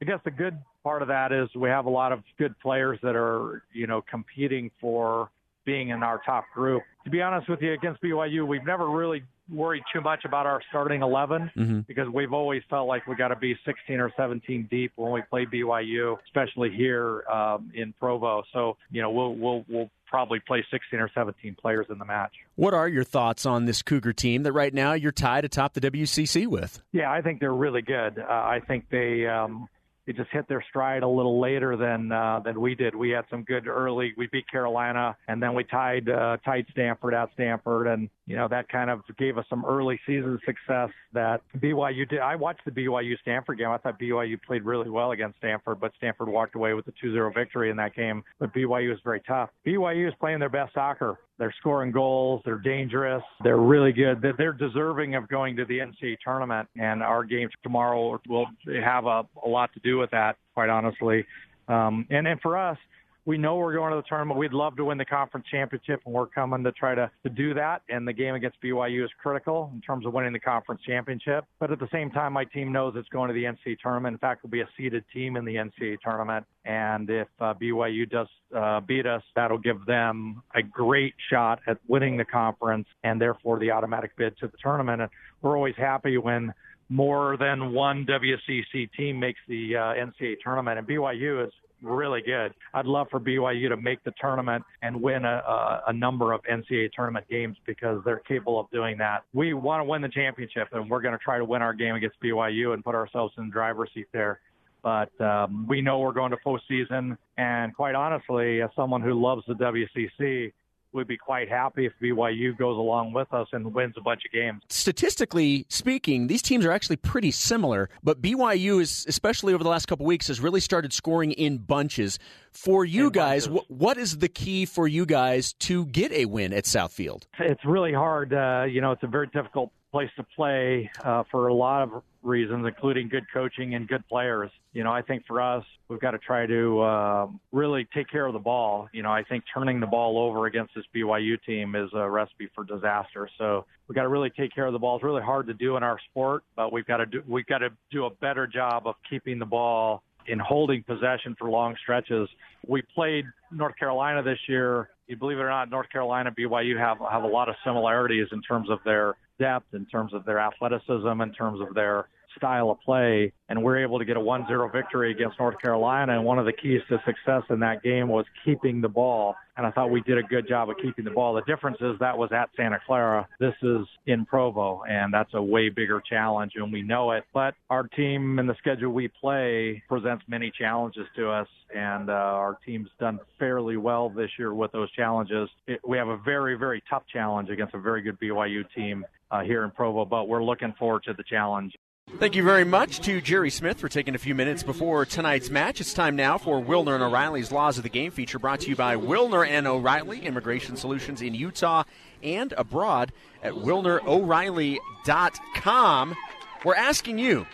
I 0.00 0.04
guess 0.04 0.20
the 0.24 0.30
good 0.30 0.58
part 0.82 1.02
of 1.02 1.08
that 1.08 1.32
is 1.32 1.48
we 1.54 1.68
have 1.68 1.86
a 1.86 1.90
lot 1.90 2.12
of 2.12 2.22
good 2.38 2.58
players 2.60 2.98
that 3.02 3.16
are, 3.16 3.62
you 3.72 3.86
know, 3.86 4.02
competing 4.02 4.70
for 4.80 5.30
being 5.64 5.88
in 5.88 6.02
our 6.02 6.20
top 6.24 6.44
group. 6.54 6.82
To 7.04 7.10
be 7.10 7.22
honest 7.22 7.48
with 7.48 7.60
you, 7.60 7.72
against 7.72 8.02
BYU, 8.02 8.46
we've 8.46 8.64
never 8.64 8.88
really 8.88 9.22
worried 9.50 9.82
too 9.92 10.00
much 10.00 10.24
about 10.24 10.46
our 10.46 10.60
starting 10.68 11.02
11 11.02 11.50
mm-hmm. 11.56 11.80
because 11.80 12.08
we've 12.08 12.32
always 12.32 12.62
felt 12.68 12.88
like 12.88 13.06
we 13.06 13.14
got 13.14 13.28
to 13.28 13.36
be 13.36 13.56
16 13.64 14.00
or 14.00 14.12
17 14.16 14.68
deep 14.70 14.92
when 14.96 15.12
we 15.12 15.22
play 15.22 15.46
BYU, 15.46 16.16
especially 16.24 16.70
here 16.70 17.22
um, 17.28 17.70
in 17.74 17.92
Provo. 17.92 18.42
So, 18.52 18.76
you 18.90 19.02
know, 19.02 19.10
we'll 19.10 19.34
we'll 19.34 19.64
we'll 19.68 19.90
probably 20.06 20.40
play 20.40 20.64
16 20.70 20.98
or 21.00 21.10
17 21.14 21.56
players 21.60 21.86
in 21.90 21.98
the 21.98 22.04
match. 22.04 22.32
What 22.54 22.74
are 22.74 22.88
your 22.88 23.04
thoughts 23.04 23.44
on 23.44 23.66
this 23.66 23.82
Cougar 23.82 24.12
team 24.12 24.44
that 24.44 24.52
right 24.52 24.72
now 24.72 24.92
you're 24.92 25.12
tied 25.12 25.44
atop 25.44 25.74
the 25.74 25.80
WCC 25.80 26.46
with? 26.46 26.80
Yeah, 26.92 27.10
I 27.10 27.22
think 27.22 27.40
they're 27.40 27.52
really 27.52 27.82
good. 27.82 28.18
Uh, 28.18 28.24
I 28.30 28.60
think 28.66 28.88
they 28.90 29.26
um, 29.26 29.68
they 30.06 30.12
just 30.12 30.30
hit 30.30 30.46
their 30.48 30.64
stride 30.68 31.02
a 31.02 31.08
little 31.08 31.40
later 31.40 31.76
than 31.76 32.12
uh, 32.12 32.40
than 32.44 32.60
we 32.60 32.74
did. 32.74 32.94
We 32.94 33.10
had 33.10 33.24
some 33.28 33.42
good 33.42 33.66
early. 33.66 34.14
We 34.16 34.28
beat 34.28 34.48
Carolina, 34.48 35.16
and 35.28 35.42
then 35.42 35.54
we 35.54 35.64
tied 35.64 36.08
uh, 36.08 36.36
tied 36.44 36.66
Stanford 36.70 37.12
at 37.14 37.30
Stanford, 37.34 37.88
and 37.88 38.08
you 38.26 38.36
know 38.36 38.46
that 38.48 38.68
kind 38.68 38.88
of 38.88 39.00
gave 39.18 39.36
us 39.36 39.44
some 39.50 39.64
early 39.64 39.98
season 40.06 40.38
success 40.46 40.90
that 41.12 41.40
BYU 41.58 42.08
did. 42.08 42.20
I 42.20 42.36
watched 42.36 42.64
the 42.64 42.70
BYU 42.70 43.18
Stanford 43.20 43.58
game. 43.58 43.70
I 43.70 43.78
thought 43.78 43.98
BYU 43.98 44.40
played 44.42 44.62
really 44.62 44.90
well 44.90 45.10
against 45.10 45.38
Stanford, 45.38 45.80
but 45.80 45.92
Stanford 45.96 46.28
walked 46.28 46.54
away 46.54 46.74
with 46.74 46.86
a 46.88 46.92
2-0 47.04 47.34
victory 47.34 47.70
in 47.70 47.76
that 47.76 47.94
game. 47.94 48.22
But 48.38 48.54
BYU 48.54 48.92
is 48.92 49.00
very 49.04 49.20
tough. 49.26 49.50
BYU 49.66 50.08
is 50.08 50.14
playing 50.20 50.38
their 50.38 50.48
best 50.48 50.74
soccer. 50.74 51.18
They're 51.38 51.54
scoring 51.58 51.92
goals. 51.92 52.42
They're 52.44 52.58
dangerous. 52.58 53.22
They're 53.42 53.58
really 53.58 53.92
good. 53.92 54.22
They're 54.38 54.52
deserving 54.52 55.14
of 55.14 55.28
going 55.28 55.56
to 55.56 55.64
the 55.64 55.78
NCAA 55.78 56.16
tournament, 56.24 56.68
and 56.76 57.02
our 57.02 57.24
games 57.24 57.52
tomorrow 57.62 58.18
will 58.28 58.46
have 58.82 59.04
a, 59.04 59.24
a 59.44 59.48
lot 59.48 59.72
to 59.74 59.80
do 59.80 59.98
with 59.98 60.10
that, 60.12 60.36
quite 60.54 60.70
honestly. 60.70 61.26
Um, 61.68 62.06
and 62.10 62.26
and 62.26 62.40
for 62.40 62.56
us, 62.56 62.78
we 63.26 63.36
know 63.36 63.56
we're 63.56 63.74
going 63.74 63.90
to 63.90 63.96
the 63.96 64.04
tournament. 64.08 64.38
We'd 64.38 64.52
love 64.52 64.76
to 64.76 64.84
win 64.84 64.98
the 64.98 65.04
conference 65.04 65.46
championship, 65.50 66.00
and 66.06 66.14
we're 66.14 66.28
coming 66.28 66.62
to 66.62 66.70
try 66.70 66.94
to, 66.94 67.10
to 67.24 67.28
do 67.28 67.52
that. 67.54 67.82
And 67.90 68.06
the 68.06 68.12
game 68.12 68.36
against 68.36 68.56
BYU 68.62 69.04
is 69.04 69.10
critical 69.20 69.70
in 69.74 69.80
terms 69.80 70.06
of 70.06 70.14
winning 70.14 70.32
the 70.32 70.38
conference 70.38 70.80
championship. 70.86 71.44
But 71.58 71.72
at 71.72 71.80
the 71.80 71.88
same 71.92 72.10
time, 72.12 72.32
my 72.32 72.44
team 72.44 72.70
knows 72.70 72.94
it's 72.96 73.08
going 73.08 73.28
to 73.28 73.34
the 73.34 73.42
NCAA 73.42 73.78
tournament. 73.82 74.14
In 74.14 74.18
fact, 74.18 74.44
we'll 74.44 74.52
be 74.52 74.60
a 74.60 74.68
seeded 74.76 75.04
team 75.12 75.36
in 75.36 75.44
the 75.44 75.56
NCAA 75.56 75.98
tournament. 76.02 76.46
And 76.64 77.10
if 77.10 77.28
uh, 77.40 77.54
BYU 77.54 78.08
does 78.08 78.28
uh, 78.56 78.80
beat 78.80 79.06
us, 79.06 79.22
that'll 79.34 79.58
give 79.58 79.84
them 79.86 80.42
a 80.54 80.62
great 80.62 81.14
shot 81.30 81.60
at 81.66 81.78
winning 81.88 82.16
the 82.16 82.24
conference 82.24 82.86
and 83.02 83.20
therefore 83.20 83.58
the 83.58 83.72
automatic 83.72 84.16
bid 84.16 84.38
to 84.38 84.46
the 84.46 84.56
tournament. 84.62 85.02
And 85.02 85.10
we're 85.42 85.56
always 85.56 85.76
happy 85.76 86.18
when 86.18 86.52
more 86.88 87.36
than 87.36 87.72
one 87.72 88.06
WCC 88.06 88.90
team 88.96 89.18
makes 89.18 89.40
the 89.48 89.76
uh, 89.76 89.80
NCAA 89.94 90.36
tournament, 90.42 90.78
and 90.78 90.86
BYU 90.86 91.46
is 91.46 91.52
really 91.82 92.22
good. 92.22 92.54
I'd 92.74 92.86
love 92.86 93.08
for 93.10 93.20
BYU 93.20 93.68
to 93.68 93.76
make 93.76 94.02
the 94.04 94.12
tournament 94.20 94.64
and 94.82 95.00
win 95.00 95.24
a, 95.24 95.42
a, 95.46 95.82
a 95.88 95.92
number 95.92 96.32
of 96.32 96.40
NCAA 96.50 96.90
tournament 96.92 97.26
games 97.28 97.56
because 97.66 98.02
they're 98.04 98.20
capable 98.20 98.58
of 98.60 98.70
doing 98.70 98.98
that. 98.98 99.24
We 99.34 99.52
want 99.54 99.80
to 99.80 99.84
win 99.84 100.02
the 100.02 100.08
championship, 100.08 100.68
and 100.72 100.88
we're 100.88 101.02
going 101.02 101.12
to 101.12 101.22
try 101.22 101.38
to 101.38 101.44
win 101.44 101.62
our 101.62 101.74
game 101.74 101.94
against 101.94 102.16
BYU 102.22 102.72
and 102.74 102.82
put 102.84 102.94
ourselves 102.94 103.34
in 103.38 103.46
the 103.46 103.52
driver's 103.52 103.90
seat 103.94 104.06
there. 104.12 104.40
But 104.82 105.20
um, 105.20 105.66
we 105.68 105.82
know 105.82 105.98
we're 105.98 106.12
going 106.12 106.30
to 106.30 106.36
postseason, 106.46 107.18
and 107.36 107.74
quite 107.74 107.94
honestly, 107.94 108.62
as 108.62 108.70
someone 108.76 109.02
who 109.02 109.20
loves 109.20 109.42
the 109.48 109.54
WCC, 109.54 110.52
would 110.96 111.06
be 111.06 111.16
quite 111.16 111.48
happy 111.48 111.86
if 111.86 111.92
BYU 112.02 112.56
goes 112.56 112.76
along 112.76 113.12
with 113.12 113.32
us 113.32 113.46
and 113.52 113.72
wins 113.72 113.94
a 113.96 114.00
bunch 114.00 114.24
of 114.24 114.32
games. 114.32 114.62
Statistically 114.68 115.66
speaking, 115.68 116.26
these 116.26 116.42
teams 116.42 116.66
are 116.66 116.72
actually 116.72 116.96
pretty 116.96 117.30
similar, 117.30 117.88
but 118.02 118.20
BYU 118.20 118.80
is, 118.80 119.04
especially 119.08 119.54
over 119.54 119.62
the 119.62 119.70
last 119.70 119.86
couple 119.86 120.06
weeks, 120.06 120.28
has 120.28 120.40
really 120.40 120.60
started 120.60 120.92
scoring 120.92 121.32
in 121.32 121.58
bunches. 121.58 122.18
For 122.52 122.84
you 122.84 123.06
in 123.06 123.12
guys, 123.12 123.44
w- 123.44 123.62
what 123.68 123.98
is 123.98 124.18
the 124.18 124.28
key 124.28 124.64
for 124.64 124.88
you 124.88 125.04
guys 125.04 125.52
to 125.60 125.86
get 125.86 126.10
a 126.12 126.24
win 126.24 126.52
at 126.52 126.64
Southfield? 126.64 127.24
It's 127.38 127.64
really 127.64 127.92
hard. 127.92 128.32
Uh, 128.32 128.64
you 128.68 128.80
know, 128.80 128.92
it's 128.92 129.02
a 129.02 129.08
very 129.08 129.26
difficult 129.26 129.70
place 129.92 130.10
to 130.16 130.22
play 130.22 130.90
uh, 131.04 131.22
for 131.30 131.48
a 131.48 131.54
lot 131.54 131.82
of 131.82 132.02
reasons, 132.26 132.66
including 132.66 133.08
good 133.08 133.24
coaching 133.32 133.74
and 133.74 133.88
good 133.88 134.06
players. 134.08 134.50
You 134.72 134.84
know, 134.84 134.92
I 134.92 135.02
think 135.02 135.24
for 135.26 135.40
us, 135.40 135.64
we've 135.88 136.00
got 136.00 136.10
to 136.10 136.18
try 136.18 136.46
to 136.46 136.80
uh, 136.80 137.26
really 137.52 137.86
take 137.94 138.10
care 138.10 138.26
of 138.26 138.32
the 138.32 138.38
ball. 138.38 138.88
You 138.92 139.02
know, 139.02 139.10
I 139.10 139.22
think 139.22 139.44
turning 139.52 139.80
the 139.80 139.86
ball 139.86 140.18
over 140.18 140.46
against 140.46 140.74
this 140.74 140.84
BYU 140.94 141.42
team 141.44 141.74
is 141.74 141.88
a 141.94 142.08
recipe 142.08 142.48
for 142.54 142.64
disaster. 142.64 143.28
So 143.38 143.64
we've 143.88 143.94
got 143.94 144.02
to 144.02 144.08
really 144.08 144.30
take 144.30 144.54
care 144.54 144.66
of 144.66 144.72
the 144.72 144.78
ball. 144.78 144.96
It's 144.96 145.04
really 145.04 145.22
hard 145.22 145.46
to 145.46 145.54
do 145.54 145.76
in 145.76 145.82
our 145.82 145.98
sport, 146.10 146.42
but 146.56 146.72
we've 146.72 146.86
got 146.86 146.98
to 146.98 147.06
do 147.06 147.22
we've 147.26 147.46
got 147.46 147.58
to 147.58 147.70
do 147.90 148.06
a 148.06 148.10
better 148.10 148.46
job 148.46 148.86
of 148.86 148.96
keeping 149.08 149.38
the 149.38 149.46
ball 149.46 150.02
in 150.28 150.38
holding 150.38 150.82
possession 150.82 151.36
for 151.38 151.48
long 151.48 151.76
stretches. 151.82 152.28
We 152.66 152.82
played 152.94 153.24
North 153.50 153.76
Carolina 153.76 154.22
this 154.22 154.38
year. 154.48 154.90
You 155.06 155.16
believe 155.16 155.38
it 155.38 155.42
or 155.42 155.48
not, 155.48 155.70
North 155.70 155.88
Carolina, 155.90 156.32
BYU 156.36 156.76
have 156.78 156.98
have 157.10 157.22
a 157.22 157.28
lot 157.28 157.48
of 157.48 157.54
similarities 157.64 158.26
in 158.32 158.42
terms 158.42 158.68
of 158.70 158.80
their 158.84 159.14
depth, 159.38 159.74
in 159.74 159.86
terms 159.86 160.14
of 160.14 160.24
their 160.24 160.38
athleticism, 160.38 161.20
in 161.20 161.32
terms 161.32 161.60
of 161.60 161.74
their 161.74 162.08
style 162.36 162.70
of 162.70 162.80
play, 162.80 163.32
and 163.48 163.62
we're 163.62 163.78
able 163.78 163.98
to 163.98 164.04
get 164.04 164.16
a 164.16 164.20
1-0 164.20 164.72
victory 164.72 165.10
against 165.10 165.38
North 165.38 165.58
Carolina. 165.60 166.14
And 166.14 166.24
one 166.24 166.38
of 166.38 166.46
the 166.46 166.52
keys 166.52 166.80
to 166.88 167.00
success 167.04 167.42
in 167.50 167.60
that 167.60 167.82
game 167.82 168.08
was 168.08 168.26
keeping 168.44 168.80
the 168.80 168.88
ball. 168.88 169.36
And 169.56 169.66
I 169.66 169.70
thought 169.70 169.90
we 169.90 170.02
did 170.02 170.18
a 170.18 170.22
good 170.22 170.46
job 170.46 170.68
of 170.68 170.76
keeping 170.82 171.04
the 171.04 171.10
ball. 171.10 171.34
The 171.34 171.42
difference 171.42 171.78
is 171.80 171.98
that 172.00 172.16
was 172.16 172.30
at 172.30 172.50
Santa 172.56 172.78
Clara. 172.86 173.26
This 173.40 173.54
is 173.62 173.86
in 174.06 174.26
Provo, 174.26 174.82
and 174.86 175.14
that's 175.14 175.32
a 175.32 175.42
way 175.42 175.70
bigger 175.70 176.02
challenge, 176.06 176.52
and 176.56 176.70
we 176.70 176.82
know 176.82 177.12
it. 177.12 177.24
But 177.32 177.54
our 177.70 177.84
team 177.84 178.38
and 178.38 178.48
the 178.48 178.54
schedule 178.58 178.92
we 178.92 179.08
play 179.08 179.82
presents 179.88 180.24
many 180.28 180.52
challenges 180.58 181.06
to 181.16 181.30
us, 181.30 181.48
and 181.74 182.10
uh, 182.10 182.12
our 182.12 182.58
team's 182.66 182.90
done 183.00 183.18
fairly 183.38 183.78
well 183.78 184.10
this 184.10 184.30
year 184.38 184.52
with 184.52 184.72
those 184.72 184.90
challenges. 184.92 185.48
It, 185.66 185.80
we 185.86 185.96
have 185.96 186.08
a 186.08 186.18
very, 186.18 186.56
very 186.56 186.82
tough 186.90 187.04
challenge 187.10 187.48
against 187.48 187.72
a 187.74 187.80
very 187.80 188.02
good 188.02 188.20
BYU 188.20 188.62
team 188.74 189.06
uh, 189.30 189.42
here 189.42 189.64
in 189.64 189.70
Provo, 189.70 190.04
but 190.04 190.28
we're 190.28 190.44
looking 190.44 190.74
forward 190.78 191.02
to 191.04 191.14
the 191.14 191.24
challenge. 191.24 191.74
Thank 192.18 192.34
you 192.34 192.42
very 192.42 192.64
much 192.64 193.00
to 193.00 193.20
Jerry 193.20 193.50
Smith 193.50 193.78
for 193.78 193.90
taking 193.90 194.14
a 194.14 194.18
few 194.18 194.34
minutes 194.34 194.62
before 194.62 195.04
tonight's 195.04 195.50
match. 195.50 195.82
It's 195.82 195.92
time 195.92 196.16
now 196.16 196.38
for 196.38 196.62
Wilner 196.62 196.94
and 196.94 197.04
O'Reilly's 197.04 197.52
Laws 197.52 197.76
of 197.76 197.82
the 197.82 197.90
Game 197.90 198.10
feature 198.10 198.38
brought 198.38 198.60
to 198.60 198.70
you 198.70 198.76
by 198.76 198.96
Wilner 198.96 199.46
and 199.46 199.66
O'Reilly 199.66 200.24
Immigration 200.24 200.76
Solutions 200.76 201.20
in 201.20 201.34
Utah 201.34 201.84
and 202.22 202.54
abroad 202.54 203.12
at 203.42 203.52
WilnerO'Reilly.com. 203.52 206.16
We're 206.64 206.74
asking 206.74 207.18
you 207.18 207.46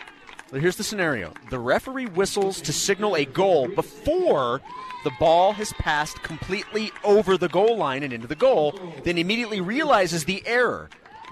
here's 0.52 0.76
the 0.76 0.84
scenario 0.84 1.34
the 1.50 1.58
referee 1.58 2.06
whistles 2.06 2.60
to 2.60 2.72
signal 2.72 3.16
a 3.16 3.24
goal 3.24 3.66
before 3.66 4.60
the 5.02 5.10
ball 5.18 5.54
has 5.54 5.72
passed 5.72 6.22
completely 6.22 6.92
over 7.02 7.36
the 7.36 7.48
goal 7.48 7.76
line 7.76 8.04
and 8.04 8.12
into 8.12 8.28
the 8.28 8.36
goal, 8.36 8.78
then 9.02 9.18
immediately 9.18 9.60
realizes 9.60 10.24
the 10.24 10.40
error. 10.46 10.88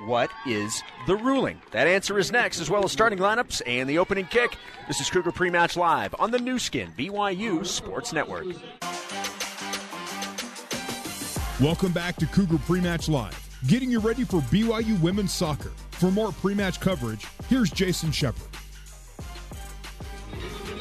What 0.06 0.30
is 0.46 0.82
the 1.06 1.14
ruling? 1.14 1.60
That 1.72 1.86
answer 1.86 2.18
is 2.18 2.32
next, 2.32 2.58
as 2.58 2.70
well 2.70 2.82
as 2.82 2.90
starting 2.90 3.18
lineups 3.18 3.60
and 3.66 3.86
the 3.86 3.98
opening 3.98 4.24
kick. 4.24 4.56
This 4.88 4.98
is 4.98 5.10
Cougar 5.10 5.32
Pre-Match 5.32 5.76
Live 5.76 6.14
on 6.18 6.30
the 6.30 6.38
Nu 6.38 6.58
Skin, 6.58 6.90
BYU 6.96 7.66
Sports 7.66 8.10
Network. 8.14 8.46
Welcome 11.60 11.92
back 11.92 12.16
to 12.16 12.26
Cougar 12.26 12.56
Pre-Match 12.60 13.10
Live, 13.10 13.38
getting 13.66 13.90
you 13.90 14.00
ready 14.00 14.24
for 14.24 14.40
BYU 14.40 14.98
women's 15.02 15.34
soccer. 15.34 15.72
For 15.90 16.10
more 16.10 16.32
pre-match 16.32 16.80
coverage, 16.80 17.26
here's 17.50 17.70
Jason 17.70 18.10
Shepard. 18.10 18.48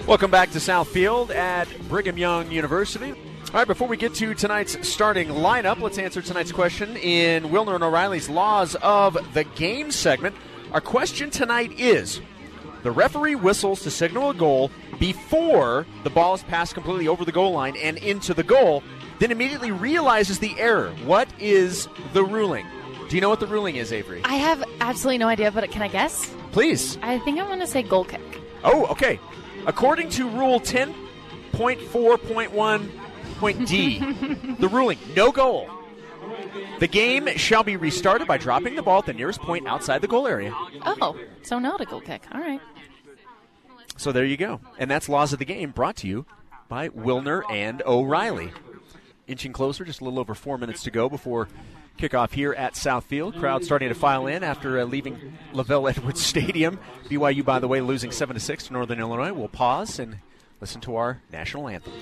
Welcome 0.07 0.31
back 0.31 0.49
to 0.51 0.59
Southfield 0.59 1.35
at 1.35 1.67
Brigham 1.89 2.17
Young 2.17 2.49
University. 2.49 3.13
All 3.51 3.55
right, 3.55 3.67
before 3.67 3.87
we 3.87 3.97
get 3.97 4.13
to 4.15 4.33
tonight's 4.35 4.87
starting 4.87 5.29
lineup, 5.29 5.81
let's 5.81 5.97
answer 5.97 6.21
tonight's 6.21 6.51
question 6.51 6.95
in 6.97 7.45
Wilner 7.45 7.73
and 7.73 7.83
O'Reilly's 7.83 8.29
Laws 8.29 8.75
of 8.75 9.17
the 9.33 9.43
Game 9.43 9.89
segment. 9.89 10.35
Our 10.71 10.81
question 10.81 11.31
tonight 11.31 11.71
is 11.71 12.21
the 12.83 12.91
referee 12.91 13.33
whistles 13.33 13.81
to 13.81 13.89
signal 13.89 14.29
a 14.29 14.35
goal 14.35 14.69
before 14.99 15.87
the 16.03 16.11
ball 16.11 16.35
is 16.35 16.43
passed 16.43 16.75
completely 16.75 17.07
over 17.07 17.25
the 17.25 17.31
goal 17.31 17.51
line 17.51 17.75
and 17.77 17.97
into 17.97 18.35
the 18.35 18.43
goal, 18.43 18.83
then 19.17 19.31
immediately 19.31 19.71
realizes 19.71 20.37
the 20.37 20.53
error. 20.59 20.91
What 21.03 21.27
is 21.39 21.87
the 22.13 22.23
ruling? 22.23 22.67
Do 23.09 23.15
you 23.15 23.21
know 23.21 23.29
what 23.29 23.39
the 23.39 23.47
ruling 23.47 23.77
is, 23.77 23.91
Avery? 23.91 24.21
I 24.25 24.35
have 24.35 24.63
absolutely 24.79 25.17
no 25.17 25.27
idea, 25.27 25.51
but 25.51 25.67
can 25.71 25.81
I 25.81 25.87
guess? 25.87 26.31
Please. 26.51 26.99
I 27.01 27.17
think 27.17 27.39
I'm 27.39 27.47
going 27.47 27.61
to 27.61 27.67
say 27.67 27.81
goal 27.81 28.05
kick. 28.05 28.21
Oh, 28.63 28.85
okay. 28.91 29.19
According 29.65 30.09
to 30.09 30.29
Rule 30.29 30.59
10.4.1 30.59 32.91
point 33.39 33.67
D. 33.67 33.99
the 34.59 34.69
ruling 34.69 34.99
no 35.15 35.31
goal. 35.31 35.69
The 36.79 36.87
game 36.87 37.27
shall 37.37 37.63
be 37.63 37.75
restarted 37.75 38.27
by 38.27 38.37
dropping 38.37 38.75
the 38.75 38.81
ball 38.83 38.99
at 38.99 39.05
the 39.05 39.13
nearest 39.13 39.41
point 39.41 39.67
outside 39.67 40.01
the 40.01 40.07
goal 40.07 40.27
area. 40.27 40.53
Oh, 40.85 41.17
so 41.41 41.59
not 41.59 41.81
a 41.81 41.85
goal 41.85 42.01
kick. 42.01 42.23
All 42.31 42.39
right. 42.39 42.61
So 43.97 44.11
there 44.11 44.23
you 44.25 44.37
go. 44.37 44.61
And 44.77 44.89
that's 44.89 45.09
Laws 45.09 45.33
of 45.33 45.39
the 45.39 45.45
Game 45.45 45.71
brought 45.71 45.97
to 45.97 46.07
you 46.07 46.25
by 46.69 46.89
Wilner 46.89 47.41
and 47.49 47.81
O'Reilly. 47.85 48.51
Inching 49.27 49.51
closer, 49.51 49.83
just 49.83 49.99
a 49.99 50.03
little 50.05 50.19
over 50.19 50.33
four 50.33 50.57
minutes 50.57 50.83
to 50.83 50.91
go 50.91 51.09
before 51.09 51.49
kickoff 51.97 52.31
here 52.31 52.53
at 52.53 52.75
Southfield. 52.75 53.37
Crowd 53.37 53.65
starting 53.65 53.89
to 53.89 53.95
file 53.95 54.25
in 54.27 54.41
after 54.43 54.79
uh, 54.79 54.85
leaving 54.85 55.37
LaVell 55.53 55.89
Edwards 55.89 56.21
Stadium. 56.25 56.79
BYU, 57.09 57.43
by 57.43 57.59
the 57.59 57.67
way, 57.67 57.81
losing 57.81 58.11
7 58.11 58.33
to 58.33 58.39
6 58.39 58.67
to 58.67 58.73
Northern 58.73 58.99
Illinois. 58.99 59.33
We'll 59.33 59.49
pause 59.49 59.99
and 59.99 60.19
listen 60.61 60.79
to 60.81 60.95
our 60.95 61.21
national 61.31 61.67
anthem. 61.67 61.93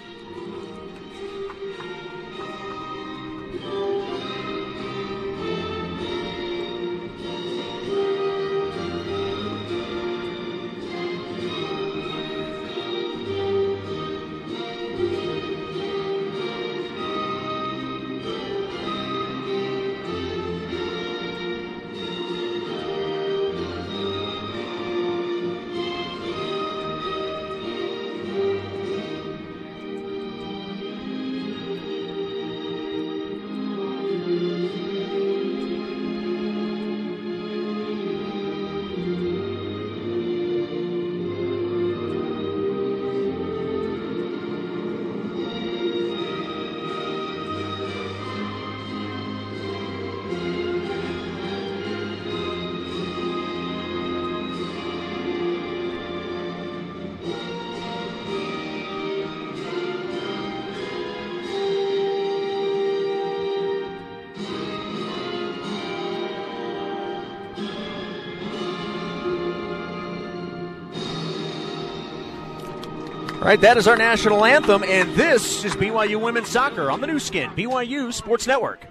All 73.47 73.51
right, 73.51 73.61
that 73.61 73.77
is 73.77 73.87
our 73.87 73.95
national 73.95 74.43
anthem, 74.43 74.83
and 74.83 75.15
this 75.15 75.63
is 75.63 75.73
BYU 75.73 76.19
Women's 76.19 76.49
Soccer 76.49 76.91
on 76.91 76.99
the 76.99 77.07
Nu 77.07 77.17
Skin, 77.17 77.49
BYU 77.51 78.11
Sports 78.11 78.45
Network. 78.45 78.87